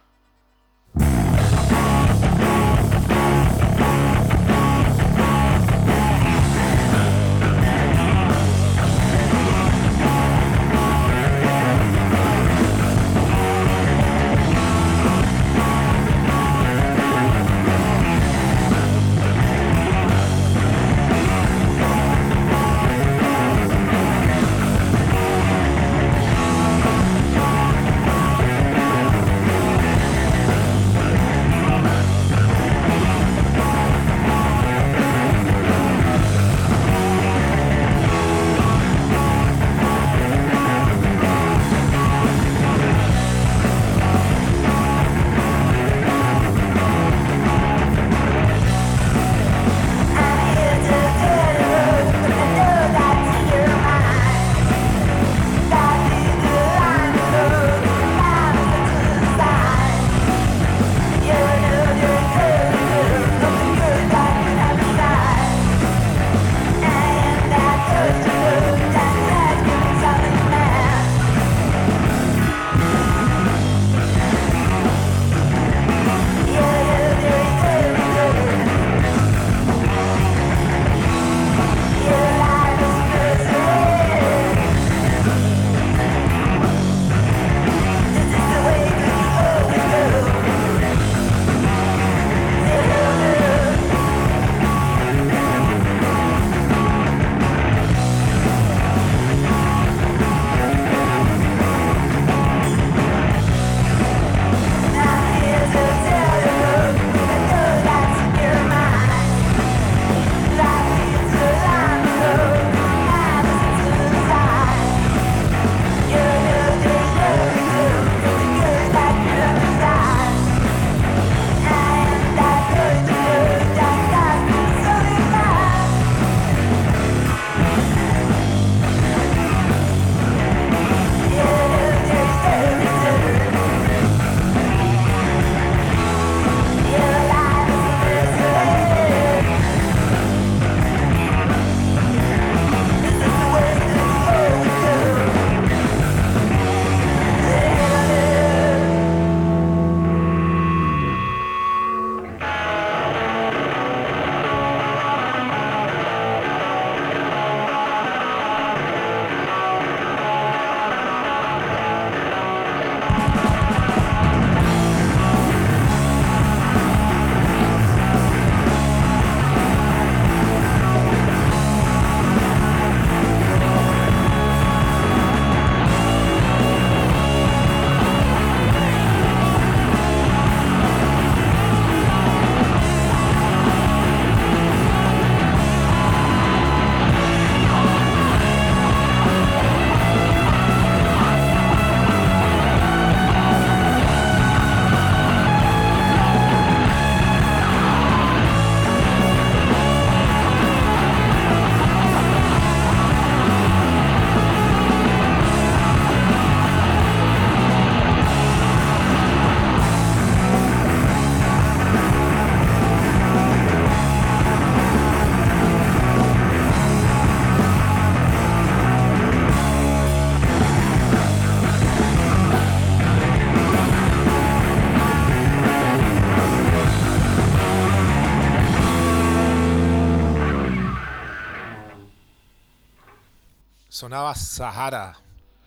Sonaba 233.98 234.34
Sahara, 234.34 235.16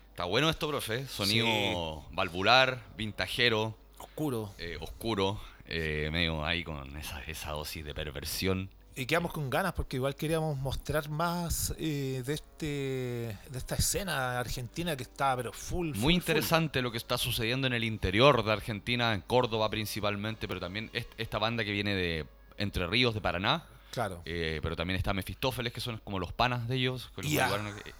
Está 0.09 0.25
bueno 0.25 0.49
esto, 0.49 0.67
profe. 0.67 1.07
Sonido 1.07 2.03
valvular, 2.11 2.83
vintajero, 2.97 3.73
oscuro. 3.99 4.53
eh, 4.57 4.77
oscuro, 4.81 5.39
eh, 5.65 6.09
medio 6.11 6.43
ahí 6.43 6.61
con 6.65 6.97
esa, 6.97 7.21
esa 7.23 7.51
dosis 7.51 7.85
de 7.85 7.93
perversión. 7.93 8.69
Y 8.97 9.05
quedamos 9.05 9.31
con 9.31 9.49
ganas 9.49 9.71
porque 9.71 9.95
igual 9.95 10.13
queríamos 10.17 10.57
mostrar 10.57 11.07
más 11.07 11.73
eh, 11.77 12.21
de 12.25 12.33
este 12.33 12.65
de 13.49 13.57
esta 13.57 13.75
escena 13.75 14.37
argentina 14.41 14.97
que 14.97 15.03
está 15.03 15.33
pero 15.37 15.53
full. 15.53 15.91
full, 15.93 15.97
Muy 15.97 16.13
full. 16.15 16.19
interesante 16.19 16.81
lo 16.81 16.91
que 16.91 16.97
está 16.97 17.17
sucediendo 17.17 17.65
en 17.67 17.71
el 17.73 17.85
interior 17.85 18.43
de 18.43 18.51
Argentina, 18.51 19.13
en 19.13 19.21
Córdoba 19.21 19.69
principalmente, 19.69 20.49
pero 20.49 20.59
también 20.59 20.89
est- 20.91 21.13
esta 21.17 21.37
banda 21.37 21.63
que 21.63 21.71
viene 21.71 21.95
de 21.95 22.25
Entre 22.57 22.85
Ríos, 22.87 23.13
de 23.13 23.21
Paraná. 23.21 23.63
Claro. 23.91 24.21
eh, 24.25 24.59
pero 24.61 24.75
también 24.75 24.97
está 24.97 25.13
Mefistófeles, 25.13 25.73
que 25.73 25.81
son 25.81 25.97
como 26.03 26.19
los 26.19 26.33
panas 26.33 26.67
de 26.67 26.75
ellos. 26.75 27.11
que 27.15 27.23
los 27.23 27.31
Ia. 27.31 27.49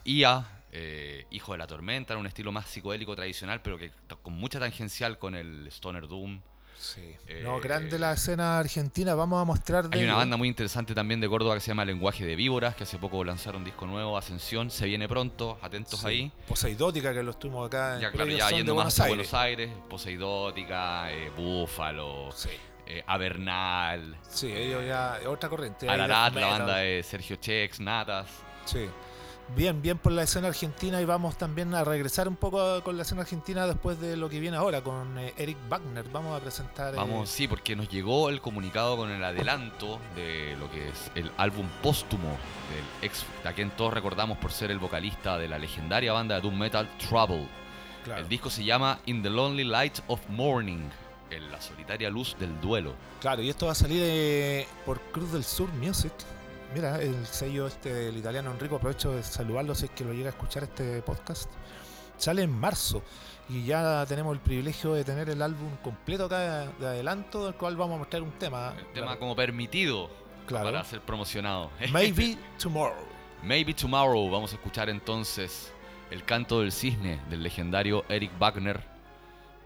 Ia, 0.03 0.47
eh, 0.71 1.25
Hijo 1.31 1.53
de 1.53 1.57
la 1.57 1.67
Tormenta, 1.67 2.13
en 2.13 2.19
un 2.19 2.27
estilo 2.27 2.51
más 2.51 2.67
psicodélico 2.67 3.15
tradicional, 3.15 3.61
pero 3.61 3.77
que 3.77 3.91
con 4.21 4.33
mucha 4.33 4.59
tangencial 4.59 5.17
con 5.17 5.33
el 5.35 5.67
Stoner 5.67 6.07
Doom. 6.07 6.41
Sí. 6.79 7.15
Eh, 7.25 7.41
no, 7.43 7.59
grande 7.59 7.97
la 7.97 8.13
escena 8.13 8.59
argentina. 8.59 9.15
Vamos 9.15 9.41
a 9.41 9.45
mostrar 9.45 9.89
de 9.89 9.97
Hay 9.97 10.03
una 10.05 10.13
banda 10.13 10.37
muy 10.37 10.47
interesante 10.47 10.93
también 10.93 11.19
de 11.19 11.27
Córdoba 11.27 11.55
que 11.55 11.59
se 11.61 11.69
llama 11.69 11.83
Lenguaje 11.83 12.23
de 12.23 12.35
Víboras, 12.35 12.75
que 12.75 12.83
hace 12.83 12.99
poco 12.99 13.23
lanzaron 13.23 13.61
un 13.61 13.65
disco 13.65 13.87
nuevo, 13.87 14.15
Ascensión, 14.15 14.69
se 14.69 14.85
viene 14.85 15.07
pronto, 15.07 15.57
atentos 15.63 16.01
Sí. 16.01 16.05
ahí. 16.07 16.31
Poseidótica 16.47 17.11
que 17.15 17.23
lo 17.23 17.31
estuvimos 17.31 17.65
acá. 17.65 17.95
en- 17.95 18.01
Ya, 18.01 18.11
claro, 18.11 18.29
ya 18.29 18.51
yendo 18.51 18.73
de 18.73 18.83
más 18.83 18.95
Buenos 18.95 18.99
a 18.99 19.03
Aires. 19.05 19.17
Buenos 19.17 19.33
Aires, 19.33 19.71
Poseidótica, 19.89 21.11
eh, 21.11 21.31
Búfalo, 21.35 22.31
Sí. 22.33 22.49
Eh, 22.87 23.03
Avernal, 23.05 24.17
Sí, 24.29 24.51
ellos 24.51 24.83
ya. 24.85 25.19
Otra 25.27 25.49
corriente. 25.49 25.89
Ararat, 25.89 26.33
la 26.35 26.47
banda 26.47 26.77
de 26.77 27.03
Sergio 27.03 27.35
Chex, 27.37 27.79
Natas. 27.79 28.27
Sí. 28.65 28.87
Bien, 29.55 29.81
bien 29.81 29.97
por 29.97 30.11
la 30.11 30.23
escena 30.23 30.49
argentina 30.49 31.01
y 31.01 31.05
vamos 31.05 31.37
también 31.37 31.73
a 31.73 31.85
regresar 31.85 32.27
un 32.27 32.35
poco 32.35 32.83
con 32.83 32.97
la 32.97 33.03
escena 33.03 33.21
argentina 33.21 33.65
después 33.65 33.97
de 33.97 34.17
lo 34.17 34.27
que 34.27 34.41
viene 34.41 34.57
ahora 34.57 34.81
con 34.81 35.17
eh, 35.17 35.33
Eric 35.37 35.57
Wagner. 35.69 36.03
Vamos 36.09 36.37
a 36.37 36.41
presentar. 36.43 36.93
eh, 36.93 36.97
Vamos, 36.97 37.29
sí, 37.29 37.47
porque 37.47 37.73
nos 37.73 37.87
llegó 37.87 38.27
el 38.29 38.41
comunicado 38.41 38.97
con 38.97 39.09
el 39.09 39.23
adelanto 39.23 39.99
de 40.17 40.57
lo 40.59 40.69
que 40.69 40.89
es 40.89 41.09
el 41.15 41.31
álbum 41.37 41.65
póstumo 41.81 42.27
del 42.27 43.09
ex, 43.09 43.25
a 43.45 43.53
quien 43.53 43.69
todos 43.71 43.93
recordamos 43.93 44.37
por 44.37 44.51
ser 44.51 44.69
el 44.69 44.79
vocalista 44.79 45.37
de 45.37 45.47
la 45.47 45.57
legendaria 45.57 46.11
banda 46.11 46.35
de 46.35 46.41
doom 46.41 46.57
metal 46.59 46.89
Trouble. 47.09 47.47
claro, 48.03 48.23
El 48.23 48.27
disco 48.27 48.49
se 48.49 48.65
llama 48.65 48.99
In 49.05 49.23
the 49.23 49.29
Lonely 49.29 49.63
Light 49.63 49.99
of 50.07 50.19
Morning, 50.27 50.89
en 51.31 51.51
la 51.51 51.59
solitaria 51.61 52.09
luz 52.09 52.35
del 52.39 52.59
duelo. 52.61 52.93
claro, 53.19 53.41
y 53.41 53.49
esto 53.49 53.65
va 53.67 53.73
a 53.73 53.75
salir 53.75 54.01
eh, 54.03 54.67
por 54.85 54.99
Cruz 55.11 55.31
del 55.31 55.43
Sur 55.43 55.69
Music. 55.73 56.11
Mira, 56.73 57.01
el 57.01 57.25
sello 57.25 57.67
este 57.67 57.93
del 57.93 58.17
italiano 58.17 58.51
Enrico, 58.51 58.75
aprovecho 58.75 59.13
de 59.13 59.23
saludarlo 59.23 59.73
si 59.73 59.85
es 59.85 59.91
que 59.91 60.03
lo 60.03 60.13
llega 60.13 60.27
a 60.27 60.31
escuchar 60.31 60.63
este 60.63 61.01
podcast. 61.01 61.49
Sale 62.17 62.41
en 62.41 62.51
marzo 62.51 63.01
y 63.49 63.63
ya 63.63 64.05
tenemos 64.05 64.33
el 64.33 64.39
privilegio 64.41 64.93
de 64.93 65.03
tener 65.05 65.29
el 65.29 65.41
álbum 65.41 65.75
completo 65.83 66.25
acá 66.25 66.65
de 66.79 66.85
adelanto, 66.87 67.45
del 67.45 67.55
cual 67.55 67.77
vamos 67.77 67.95
a 67.95 67.99
mostrar 67.99 68.21
un 68.21 68.31
tema. 68.33 68.73
El 68.77 68.87
tema 68.93 69.17
como 69.17 69.35
permitido 69.35 70.09
Claro. 70.45 70.65
para 70.65 70.83
ser 70.83 71.01
promocionado. 71.01 71.71
Maybe 71.91 72.37
Tomorrow. 72.57 73.05
Maybe 73.43 73.73
Tomorrow. 73.73 74.29
Vamos 74.29 74.51
a 74.53 74.55
escuchar 74.55 74.89
entonces 74.89 75.71
el 76.09 76.23
canto 76.25 76.61
del 76.61 76.71
cisne 76.71 77.21
del 77.29 77.43
legendario 77.43 78.03
Eric 78.09 78.31
Wagner 78.39 78.81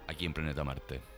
aquí 0.08 0.26
en 0.26 0.34
Planeta 0.34 0.64
Marte. 0.64 1.02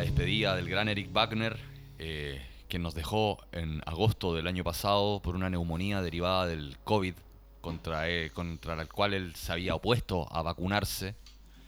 despedida 0.00 0.56
del 0.56 0.68
gran 0.68 0.88
Eric 0.88 1.12
Wagner, 1.12 1.58
eh, 1.98 2.40
quien 2.68 2.82
nos 2.82 2.94
dejó 2.94 3.38
en 3.52 3.82
agosto 3.86 4.34
del 4.34 4.46
año 4.46 4.64
pasado 4.64 5.20
por 5.22 5.34
una 5.34 5.50
neumonía 5.50 6.02
derivada 6.02 6.46
del 6.46 6.76
COVID, 6.84 7.14
contra, 7.60 8.08
eh, 8.08 8.30
contra 8.30 8.76
la 8.76 8.86
cual 8.86 9.14
él 9.14 9.34
se 9.34 9.52
había 9.52 9.74
opuesto 9.74 10.26
a 10.34 10.42
vacunarse. 10.42 11.14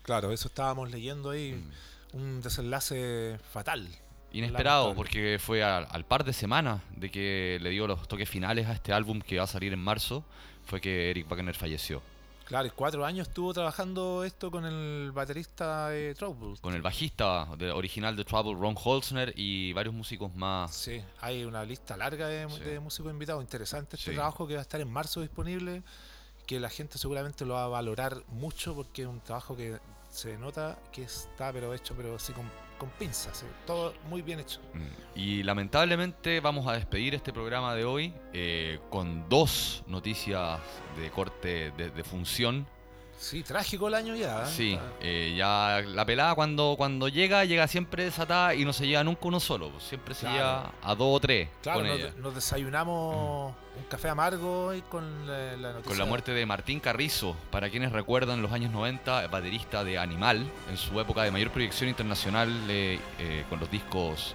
Claro, 0.02 0.32
eso 0.32 0.48
estábamos 0.48 0.90
leyendo 0.90 1.30
ahí. 1.30 1.62
Un 2.12 2.40
desenlace 2.42 3.38
fatal. 3.52 3.88
Inesperado, 4.32 4.84
Lamentable. 4.84 4.96
porque 4.96 5.38
fue 5.38 5.62
al, 5.62 5.86
al 5.90 6.04
par 6.06 6.24
de 6.24 6.32
semanas 6.32 6.80
de 6.96 7.10
que 7.10 7.58
le 7.60 7.70
dio 7.70 7.86
los 7.86 8.08
toques 8.08 8.28
finales 8.28 8.66
a 8.66 8.72
este 8.72 8.92
álbum 8.92 9.20
que 9.20 9.36
va 9.38 9.44
a 9.44 9.46
salir 9.46 9.72
en 9.72 9.78
marzo, 9.78 10.24
fue 10.64 10.80
que 10.80 11.10
Eric 11.10 11.28
Wagner 11.28 11.54
falleció. 11.54 12.02
Claro, 12.44 12.66
y 12.66 12.70
cuatro 12.70 13.04
años 13.06 13.28
estuvo 13.28 13.52
trabajando 13.54 14.24
esto 14.24 14.50
con 14.50 14.64
el 14.66 15.10
baterista 15.12 15.88
de 15.88 16.14
Trouble. 16.14 16.58
Con 16.60 16.74
el 16.74 16.82
bajista 16.82 17.48
de- 17.56 17.70
original 17.70 18.14
de 18.16 18.24
Trouble, 18.24 18.54
Ron 18.60 18.74
Holzner, 18.82 19.32
y 19.36 19.72
varios 19.72 19.94
músicos 19.94 20.34
más. 20.34 20.74
Sí, 20.74 21.02
hay 21.20 21.44
una 21.44 21.64
lista 21.64 21.96
larga 21.96 22.26
de, 22.28 22.48
Sí. 22.50 22.60
de 22.60 22.80
músicos 22.80 23.10
invitados. 23.12 23.42
Interesante 23.42 23.96
este 23.96 24.10
Sí. 24.10 24.16
trabajo 24.16 24.46
que 24.46 24.54
va 24.54 24.60
a 24.60 24.62
estar 24.62 24.80
en 24.80 24.90
marzo 24.90 25.20
disponible, 25.20 25.82
que 26.46 26.58
la 26.60 26.68
gente 26.68 26.98
seguramente 26.98 27.46
lo 27.46 27.54
va 27.54 27.64
a 27.64 27.68
valorar 27.68 28.22
mucho 28.28 28.74
porque 28.74 29.02
es 29.02 29.08
un 29.08 29.20
trabajo 29.20 29.56
que 29.56 29.78
se 30.10 30.36
nota 30.36 30.78
que 30.92 31.04
está 31.04 31.52
pero 31.52 31.72
hecho 31.72 31.94
pero 31.96 32.16
así 32.16 32.32
con, 32.34 32.44
con 32.82 32.90
pinzas, 32.98 33.36
sí, 33.36 33.46
todo 33.64 33.94
muy 34.10 34.22
bien 34.22 34.40
hecho. 34.40 34.58
Mm. 34.74 35.18
Y 35.18 35.42
lamentablemente 35.44 36.40
vamos 36.40 36.66
a 36.66 36.72
despedir 36.72 37.14
este 37.14 37.32
programa 37.32 37.76
de 37.76 37.84
hoy 37.84 38.12
eh, 38.32 38.80
con 38.90 39.28
dos 39.28 39.84
noticias 39.86 40.58
de 40.98 41.08
corte 41.12 41.70
de 41.70 42.02
función. 42.02 42.66
Sí, 43.22 43.44
trágico 43.44 43.86
el 43.86 43.94
año 43.94 44.16
ya. 44.16 44.42
¿eh? 44.42 44.46
Sí, 44.48 44.72
Está- 44.72 44.84
eh, 45.00 45.34
ya 45.36 45.80
la 45.86 46.04
pelada 46.04 46.34
cuando, 46.34 46.74
cuando 46.76 47.06
llega, 47.06 47.44
llega 47.44 47.68
siempre 47.68 48.02
desatada 48.02 48.52
y 48.56 48.64
no 48.64 48.72
se 48.72 48.84
lleva 48.86 49.04
nunca 49.04 49.20
uno 49.28 49.38
solo. 49.38 49.70
pues, 49.70 49.84
Siempre 49.84 50.12
se 50.14 50.22
Claro. 50.22 50.36
lleva 50.36 50.72
a 50.82 50.94
dos 50.96 51.16
o 51.16 51.20
tres 51.20 51.48
Claro, 51.62 51.78
con 51.80 51.88
nos, 51.88 51.98
ella. 52.00 52.12
nos 52.18 52.34
desayunamos 52.34 53.54
un 53.76 53.84
café 53.88 54.08
amargo 54.08 54.74
y 54.74 54.82
con 54.82 55.26
la, 55.26 55.56
la 55.56 55.68
noticia. 55.72 55.88
Con 55.88 55.98
la 55.98 56.04
muerte 56.04 56.32
de 56.32 56.44
Martín 56.46 56.80
Carrizo, 56.80 57.36
para 57.50 57.70
quienes 57.70 57.92
recuerdan 57.92 58.42
los 58.42 58.50
años 58.52 58.72
90, 58.72 59.28
baterista 59.28 59.84
de 59.84 59.98
Animal, 59.98 60.44
en 60.68 60.76
su 60.76 60.98
época 61.00 61.22
de 61.22 61.30
mayor 61.30 61.50
proyección 61.50 61.88
internacional 61.88 62.50
eh, 62.68 62.98
eh, 63.20 63.44
con 63.48 63.60
los 63.60 63.70
discos 63.70 64.34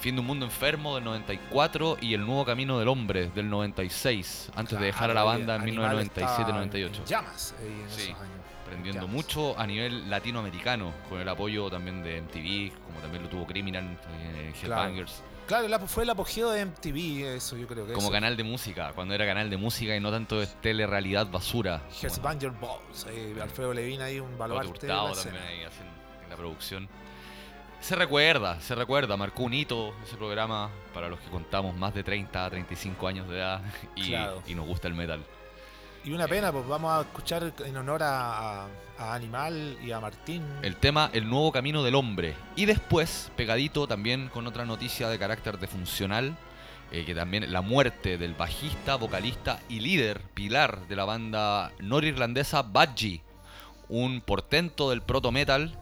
Fin 0.00 0.14
de 0.14 0.20
un 0.20 0.26
Mundo 0.28 0.44
Enfermo 0.46 0.94
del 0.94 1.02
94 1.04 1.98
y 2.00 2.14
El 2.14 2.24
Nuevo 2.24 2.44
Camino 2.44 2.78
del 2.78 2.86
Hombre 2.88 3.30
del 3.34 3.50
96, 3.50 4.50
antes 4.54 4.78
de 4.78 4.86
dejar 4.86 5.10
a 5.10 5.14
la 5.14 5.22
Claro, 5.22 5.26
banda 5.38 5.56
en 5.56 5.62
Animal 5.62 5.98
estaba 6.00 6.36
1997-98. 6.38 6.98
en 7.00 7.04
llamas 7.04 7.54
ahí 7.58 7.66
en 7.66 7.90
Sí. 7.90 8.02
esos 8.02 8.20
años. 8.20 8.34
Aprendiendo 8.62 9.00
Llamas. 9.02 9.14
mucho 9.16 9.58
a 9.58 9.66
nivel 9.66 10.08
latinoamericano, 10.10 10.92
con 11.08 11.20
el 11.20 11.28
apoyo 11.28 11.68
también 11.70 12.02
de 12.04 12.18
MTV, 12.18 12.72
como 12.86 13.00
también 13.00 13.22
lo 13.24 13.28
tuvo 13.28 13.46
Criminal, 13.46 13.84
eh, 14.12 14.52
Claro. 14.62 14.82
Headbangers, 14.82 15.22
Claro, 15.48 15.64
el 15.66 15.72
apo- 15.72 15.86
fue 15.88 16.02
el 16.04 16.10
apogeo 16.10 16.50
de 16.50 16.60
MTV, 16.60 17.34
eso 17.36 17.56
yo 17.56 17.66
creo 17.66 17.86
que 17.86 17.94
como 17.94 18.08
eso. 18.08 18.12
canal 18.12 18.36
de 18.36 18.44
música, 18.44 18.92
cuando 18.94 19.14
era 19.14 19.24
canal 19.26 19.48
de 19.48 19.56
música 19.56 19.96
y 19.96 20.00
no 20.00 20.10
tanto 20.10 20.38
de 20.38 20.46
telerrealidad 20.46 21.26
basura. 21.28 21.80
Headbanger 22.02 22.50
Balls, 22.50 23.06
ahí, 23.06 23.34
Alfredo 23.40 23.72
Levine 23.72 24.04
ahí, 24.04 24.20
un 24.20 24.36
baluarte 24.38 24.68
Hurtado 24.68 25.12
también 25.14 25.42
ahí 25.42 25.64
haciendo 25.64 25.94
en 26.24 26.28
la 26.30 26.36
producción. 26.36 26.88
Se 27.80 27.94
recuerda, 27.94 28.60
se 28.60 28.74
recuerda, 28.74 29.16
marcó 29.16 29.44
un 29.44 29.54
hito 29.54 29.94
ese 30.04 30.16
programa 30.16 30.68
para 30.92 31.08
los 31.08 31.18
que 31.20 31.28
contamos 31.30 31.76
más 31.76 31.94
de 31.94 32.02
30, 32.02 32.50
35 32.50 33.06
años 33.08 33.28
de 33.28 33.36
edad 33.38 33.62
y, 33.96 34.08
Claro. 34.08 34.42
y 34.46 34.54
nos 34.54 34.66
gusta 34.66 34.88
el 34.88 34.94
metal. 34.94 35.24
Y 36.04 36.12
una 36.12 36.26
pena, 36.28 36.52
pues 36.52 36.66
vamos 36.66 36.92
a 36.92 37.00
escuchar 37.02 37.52
en 37.64 37.76
honor 37.76 38.02
a, 38.02 38.62
a- 38.64 38.66
a 38.98 39.14
Animal 39.14 39.76
y 39.82 39.92
a 39.92 40.00
Martín. 40.00 40.42
El 40.62 40.76
tema 40.76 41.10
El 41.12 41.28
nuevo 41.28 41.52
camino 41.52 41.82
del 41.82 41.94
hombre. 41.94 42.34
Y 42.56 42.66
después, 42.66 43.30
pegadito 43.36 43.86
también 43.86 44.28
con 44.28 44.46
otra 44.46 44.64
noticia 44.64 45.08
de 45.08 45.18
carácter 45.18 45.58
defuncional, 45.58 46.36
eh, 46.90 47.04
que 47.04 47.14
también 47.14 47.52
la 47.52 47.60
muerte 47.60 48.16
del 48.18 48.34
bajista, 48.34 48.96
vocalista 48.96 49.60
y 49.68 49.80
líder, 49.80 50.22
pilar 50.34 50.86
de 50.88 50.96
la 50.96 51.04
banda 51.04 51.72
norirlandesa 51.80 52.62
Budgie, 52.62 53.22
un 53.88 54.20
portento 54.20 54.90
del 54.90 55.02
proto 55.02 55.30
metal, 55.32 55.78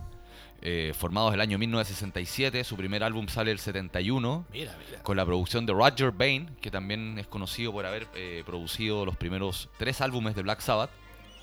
eh, 0.63 0.93
formados 0.99 1.33
el 1.35 1.41
año 1.41 1.59
1967, 1.59 2.65
su 2.65 2.77
primer 2.77 3.03
álbum 3.05 3.29
sale 3.29 3.51
el 3.53 3.59
71, 3.59 4.47
Mira, 4.53 4.75
mira. 4.87 5.03
con 5.03 5.17
la 5.17 5.25
producción 5.25 5.67
de 5.67 5.73
Roger 5.73 6.11
Bain, 6.11 6.57
que 6.61 6.71
también 6.71 7.19
es 7.19 7.27
conocido 7.27 7.73
por 7.73 7.87
haber 7.87 8.07
eh, 8.15 8.43
producido 8.47 9.05
los 9.05 9.17
primeros 9.17 9.69
tres 9.79 10.01
álbumes 10.01 10.35
de 10.35 10.43
Black 10.43 10.61
Sabbath. 10.61 10.91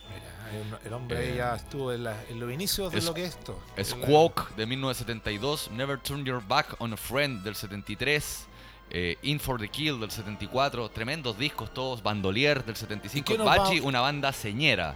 mira, 0.09 0.79
el, 0.81 0.87
el 0.87 0.93
hombre 0.93 1.31
Eh, 1.33 1.35
ya 1.37 1.55
estuvo 1.55 1.93
en, 1.93 2.03
la- 2.03 2.21
en 2.29 2.39
los 2.39 2.51
inicios 2.51 2.91
de 2.91 2.99
es- 2.99 3.05
lo 3.05 3.13
que 3.13 3.23
es 3.23 3.29
esto. 3.29 3.59
La- 3.77 3.83
Squawk 3.83 4.55
de 4.55 4.65
1972, 4.65 5.71
Never 5.71 5.97
Turn 5.99 6.25
Your 6.25 6.41
Back 6.45 6.75
on 6.79 6.93
a 6.93 6.97
Friend 6.97 7.43
del 7.43 7.55
73, 7.55 8.47
eh, 8.89 9.17
In 9.23 9.39
for 9.39 9.59
the 9.59 9.69
Kill 9.69 9.99
del 9.99 10.11
74, 10.11 10.89
tremendos 10.89 11.37
discos 11.37 11.73
todos, 11.73 12.03
Bandolier 12.03 12.63
del 12.65 12.75
75, 12.75 13.19
¿Y 13.31 13.35
qué 13.35 13.37
nos 13.37 13.45
Bachi, 13.47 13.79
una 13.79 14.01
banda 14.01 14.31
señera. 14.33 14.95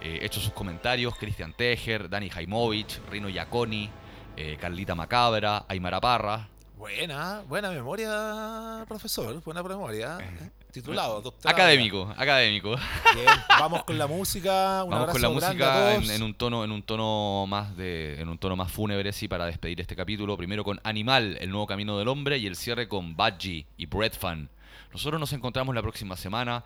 eh, 0.00 0.20
hecho 0.22 0.40
sus 0.40 0.52
comentarios. 0.52 1.16
Cristian 1.16 1.52
Tejer, 1.52 2.08
Dani 2.08 2.30
Jaimovich, 2.30 3.00
Rino 3.10 3.28
Iaconi, 3.28 3.90
eh, 4.36 4.56
Carlita 4.60 4.94
Macabra, 4.94 5.64
Aymara 5.68 6.00
Parra. 6.00 6.48
Buena, 6.82 7.44
buena 7.48 7.70
memoria, 7.70 8.84
profesor. 8.88 9.40
Buena 9.44 9.62
memoria. 9.62 10.18
¿eh? 10.20 10.50
Titulado, 10.72 11.20
doctor. 11.20 11.48
Académico, 11.48 12.12
académico. 12.16 12.70
Bien, 13.14 13.28
vamos 13.50 13.84
con 13.84 13.96
la 13.96 14.08
música. 14.08 14.82
Un 14.82 14.90
Vamos 14.90 15.10
con 15.10 15.22
la 15.22 15.28
música 15.28 15.94
en 15.94 16.22
un 16.24 16.34
tono, 16.34 16.64
en 16.64 16.72
un 16.72 16.82
tono 16.82 17.46
más 17.46 17.76
de, 17.76 18.20
en 18.20 18.28
un 18.28 18.36
tono 18.36 18.56
más 18.56 18.72
fúnebre, 18.72 19.12
sí, 19.12 19.28
para 19.28 19.46
despedir 19.46 19.80
este 19.80 19.94
capítulo. 19.94 20.36
Primero 20.36 20.64
con 20.64 20.80
Animal, 20.82 21.38
el 21.40 21.50
nuevo 21.50 21.68
camino 21.68 21.96
del 21.98 22.08
hombre, 22.08 22.38
y 22.38 22.48
el 22.48 22.56
cierre 22.56 22.88
con 22.88 23.14
Budgie 23.14 23.64
y 23.76 23.86
Bread 23.86 24.14
Fan. 24.14 24.48
Nosotros 24.92 25.20
nos 25.20 25.32
encontramos 25.32 25.76
la 25.76 25.82
próxima 25.82 26.16
semana 26.16 26.64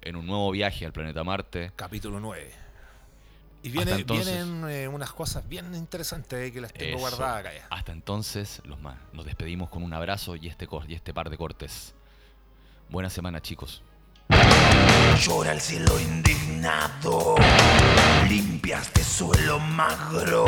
en 0.00 0.14
un 0.14 0.26
nuevo 0.26 0.48
viaje 0.52 0.86
al 0.86 0.92
planeta 0.92 1.24
Marte. 1.24 1.72
Capítulo 1.74 2.20
9. 2.20 2.65
Y 3.66 3.78
Hasta 3.78 3.84
viene, 3.84 4.00
entonces. 4.00 4.26
vienen 4.34 4.70
eh, 4.70 4.88
unas 4.88 5.12
cosas 5.12 5.48
bien 5.48 5.74
interesantes 5.74 6.38
eh, 6.48 6.52
que 6.52 6.60
las 6.60 6.72
tengo 6.72 6.90
Eso. 6.96 6.98
guardadas 6.98 7.40
acá 7.40 7.52
ya. 7.54 7.66
Hasta 7.70 7.92
entonces, 7.92 8.60
los 8.64 8.80
ma- 8.80 8.98
nos 9.12 9.24
despedimos 9.26 9.68
con 9.70 9.82
un 9.82 9.92
abrazo 9.92 10.36
y 10.36 10.46
este, 10.48 10.68
y 10.88 10.94
este 10.94 11.12
par 11.12 11.30
de 11.30 11.36
cortes. 11.36 11.94
Buena 12.88 13.10
semana, 13.10 13.40
chicos. 13.42 13.82
Llora 15.20 15.52
el 15.52 15.60
cielo 15.60 15.98
indignado, 16.00 17.36
limpia 18.28 18.78
este 18.80 19.02
suelo 19.02 19.58
magro, 19.58 20.44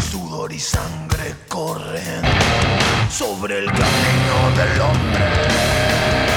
sudor 0.00 0.52
y 0.52 0.58
sangre 0.58 1.34
corren 1.48 2.22
sobre 3.10 3.58
el 3.58 3.66
camino 3.66 4.56
del 4.56 4.80
hombre. 4.80 6.35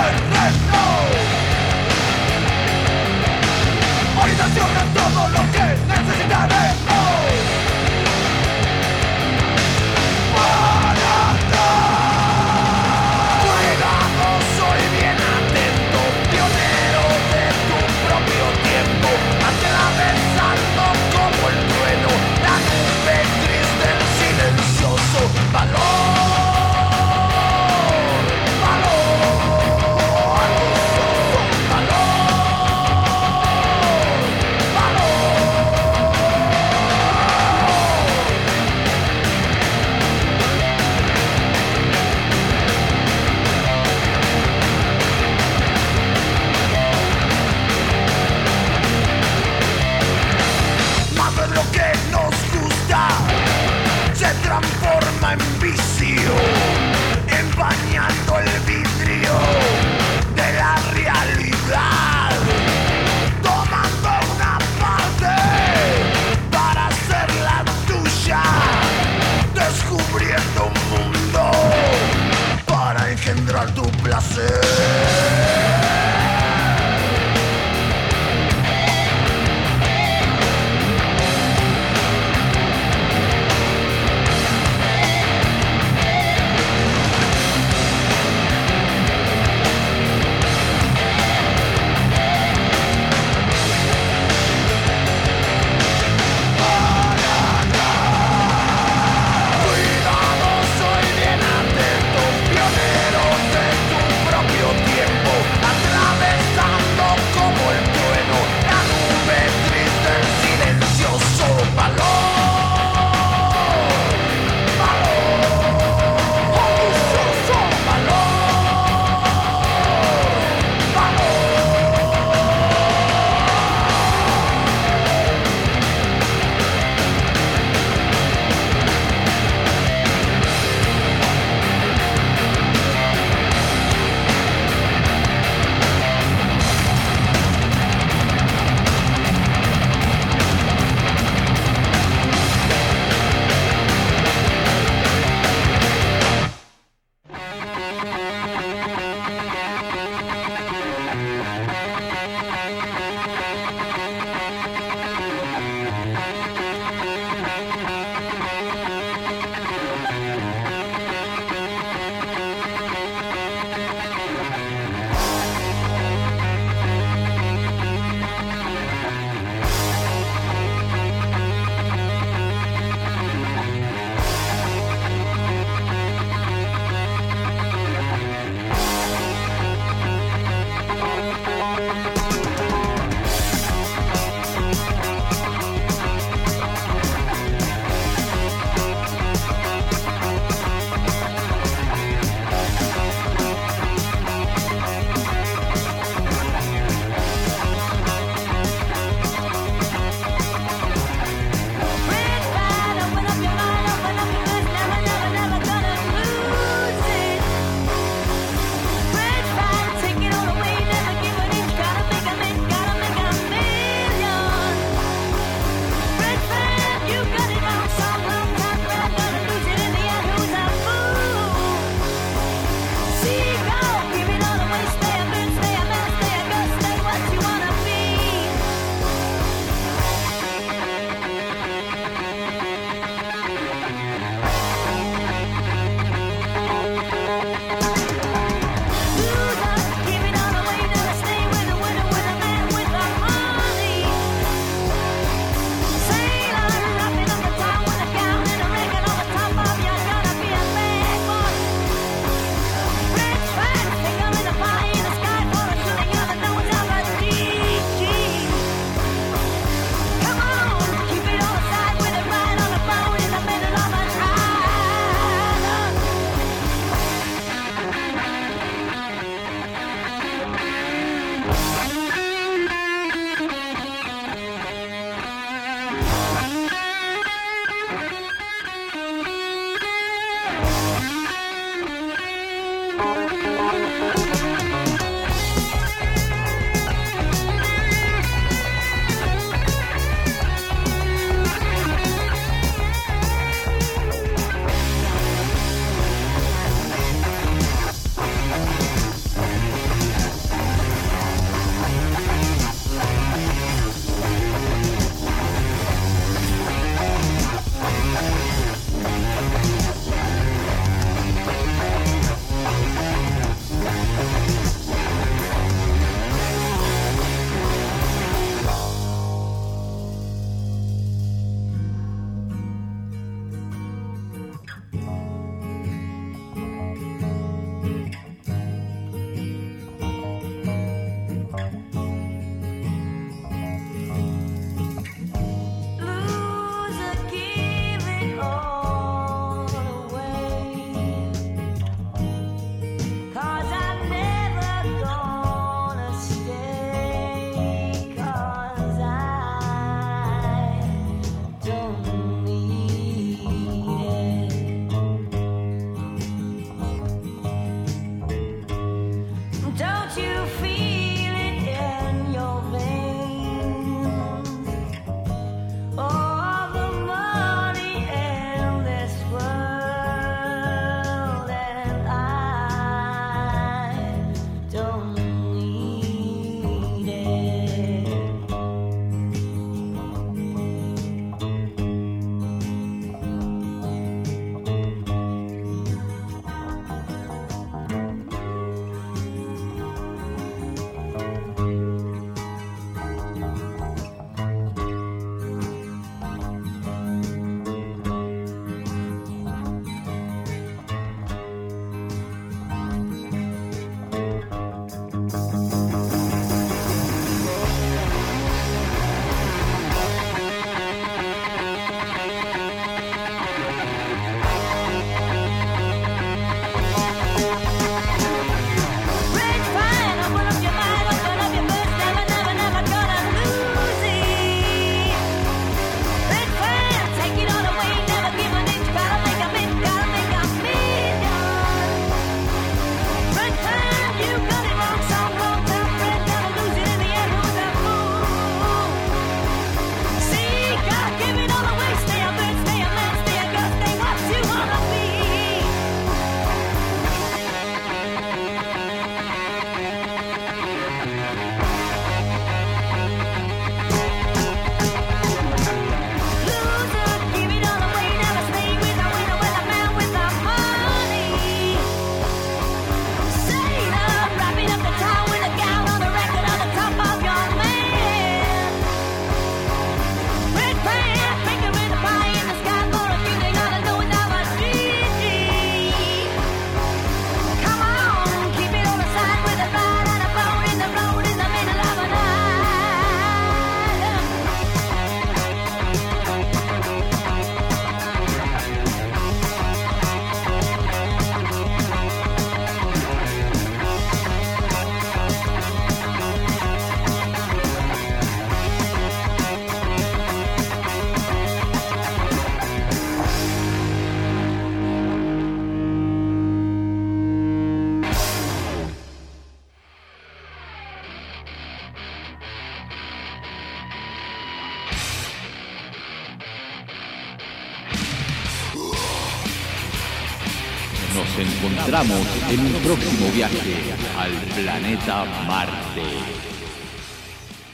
Revolution! 0.00 0.29